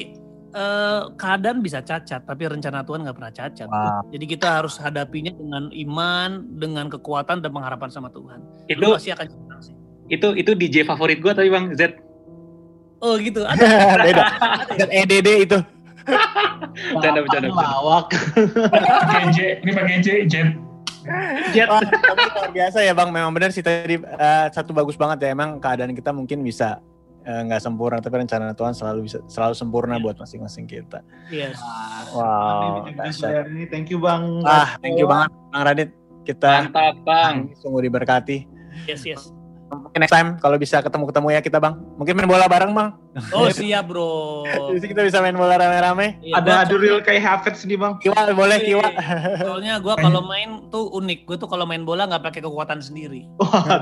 [0.49, 3.67] eh, keadaan bisa cacat, tapi rencana Tuhan nggak pernah cacat.
[3.67, 4.07] Wow.
[4.09, 8.39] Jadi kita harus hadapinya dengan iman, dengan kekuatan dan pengharapan sama Tuhan.
[8.65, 9.27] Itu Lu pasti akan
[9.59, 9.75] sih.
[10.07, 11.99] itu itu DJ favorit gue tapi bang Z.
[12.99, 13.43] Oh gitu.
[13.43, 13.63] Ada
[14.07, 14.23] Beda.
[14.79, 15.57] Dan EDD itu.
[16.07, 17.51] Bercanda, bercanda, bercanda.
[17.51, 18.07] Lawak.
[18.71, 20.49] Pakai J, ini pakai J, Jet.
[21.55, 21.67] Jet.
[21.71, 23.09] Wah, tapi luar biasa ya bang.
[23.11, 25.29] Memang benar sih tadi eh, satu bagus banget ya.
[25.31, 26.83] Emang keadaan kita mungkin bisa
[27.23, 30.99] eh, nggak sempurna, tapi rencana Tuhan selalu bisa selalu sempurna buat masing-masing kita.
[31.31, 31.59] Yes.
[32.11, 34.43] Wow, ini thank you bang.
[34.43, 35.89] Ah, thank you banget Bang Radit.
[36.27, 37.55] Kita Mantap bang.
[37.63, 38.43] sungguh diberkati.
[38.83, 39.31] Yes, yes.
[39.67, 41.75] Mungkin next time kalau bisa ketemu-ketemu ya kita bang.
[41.99, 42.89] Mungkin main bola bareng bang.
[43.35, 44.43] Oh siap bro.
[44.47, 46.23] Jadi kita bisa main bola rame-rame.
[46.23, 47.99] Iya, Ada adu real kayak Havertz nih bang.
[47.99, 48.87] Kiwa boleh kiwa.
[49.43, 51.27] Soalnya gue kalau main tuh unik.
[51.27, 53.27] Gue tuh kalau main bola nggak pakai kekuatan sendiri.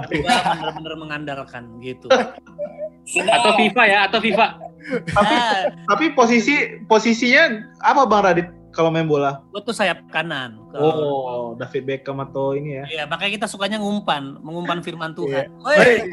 [0.09, 2.09] Gue bener-bener mengandalkan gitu.
[3.05, 4.47] Atau FIFA ya, atau FIFA.
[4.85, 8.47] Tapi Ah, tapi posisi posisinya apa bang Radit?
[8.75, 9.39] Kalau main bola?
[9.49, 10.59] Gue tuh sayap kanan.
[10.69, 12.85] Kalau- Oh, David Beckham atau ini ya?
[12.85, 15.47] Iya, makanya kita sukanya ngumpan, mengumpan firman Tuhan.
[15.47, 15.63] Iya.
[15.63, 16.11] Woi,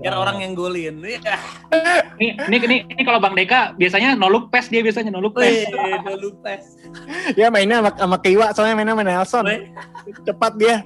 [0.00, 0.98] biar orang yang golin.
[0.98, 1.36] Iya.
[2.16, 5.36] Nih, nih, nih, nih kalau Bang Deka biasanya no look pass dia biasanya no look
[5.36, 6.00] Woi, pass.
[6.00, 6.54] udah lupa.
[7.36, 9.44] Ya mainnya sama, sama Kiwa soalnya mainnya sama Nelson.
[10.24, 10.76] Cepat dia.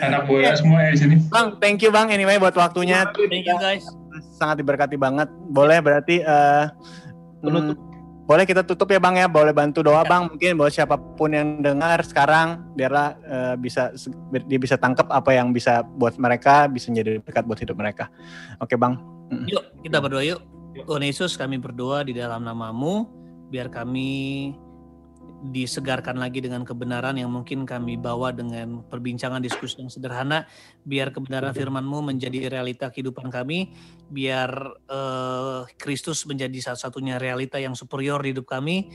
[0.00, 1.14] Anak bola semua ya di sini.
[1.28, 3.08] Bang, thank you Bang anyway buat waktunya.
[3.12, 3.84] thank you guys.
[4.34, 5.28] Sangat diberkati banget.
[5.46, 6.64] Boleh berarti eh
[7.38, 7.76] Penutup.
[7.76, 7.87] hmm,
[8.28, 9.24] boleh kita tutup ya Bang ya.
[9.24, 13.96] Boleh bantu doa Bang mungkin buat siapa pun yang dengar sekarang biarlah eh, bisa
[14.44, 18.12] dia bisa tangkap apa yang bisa buat mereka bisa menjadi berkat buat hidup mereka.
[18.60, 19.00] Oke Bang.
[19.48, 20.40] Yuk, kita berdoa yuk.
[20.78, 23.08] Tuhan Yesus, kami berdoa di dalam namamu,
[23.50, 24.52] biar kami
[25.54, 30.50] disegarkan lagi dengan kebenaran yang mungkin kami bawa dengan perbincangan diskusi yang sederhana,
[30.82, 33.70] biar kebenaran firman-Mu menjadi realita kehidupan kami,
[34.10, 34.50] biar
[34.90, 38.90] eh, Kristus menjadi satu-satunya realita yang superior di hidup kami,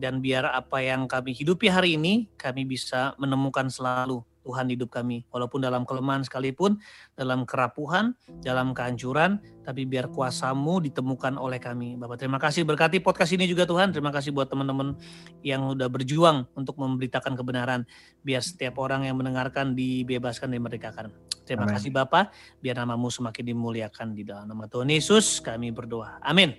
[0.00, 4.90] dan biar apa yang kami hidupi hari ini, kami bisa menemukan selalu Tuhan di hidup
[4.90, 5.22] kami.
[5.30, 6.82] Walaupun dalam kelemahan sekalipun,
[7.14, 11.94] dalam kerapuhan, dalam kehancuran, tapi biar kuasamu ditemukan oleh kami.
[11.94, 13.94] Bapak terima kasih berkati podcast ini juga Tuhan.
[13.94, 14.98] Terima kasih buat teman-teman
[15.46, 17.86] yang udah berjuang untuk memberitakan kebenaran.
[18.26, 21.06] Biar setiap orang yang mendengarkan dibebaskan dan dimerdekakan.
[21.46, 21.78] Terima Amin.
[21.78, 26.18] kasih Bapak, biar namamu semakin dimuliakan di dalam nama Tuhan Yesus kami berdoa.
[26.26, 26.58] Amin.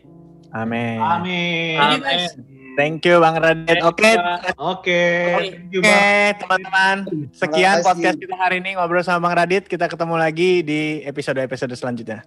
[0.55, 0.99] Amin.
[0.99, 1.99] Amin.
[1.99, 2.60] Guys.
[2.81, 3.77] Thank you Bang Radit.
[3.85, 4.11] Oke.
[4.57, 5.01] Oke.
[5.37, 6.95] Thank you, Oke, teman-teman.
[7.29, 9.69] Sekian podcast kita hari ini ngobrol sama Bang Radit.
[9.69, 12.25] Kita ketemu lagi di episode-episode selanjutnya.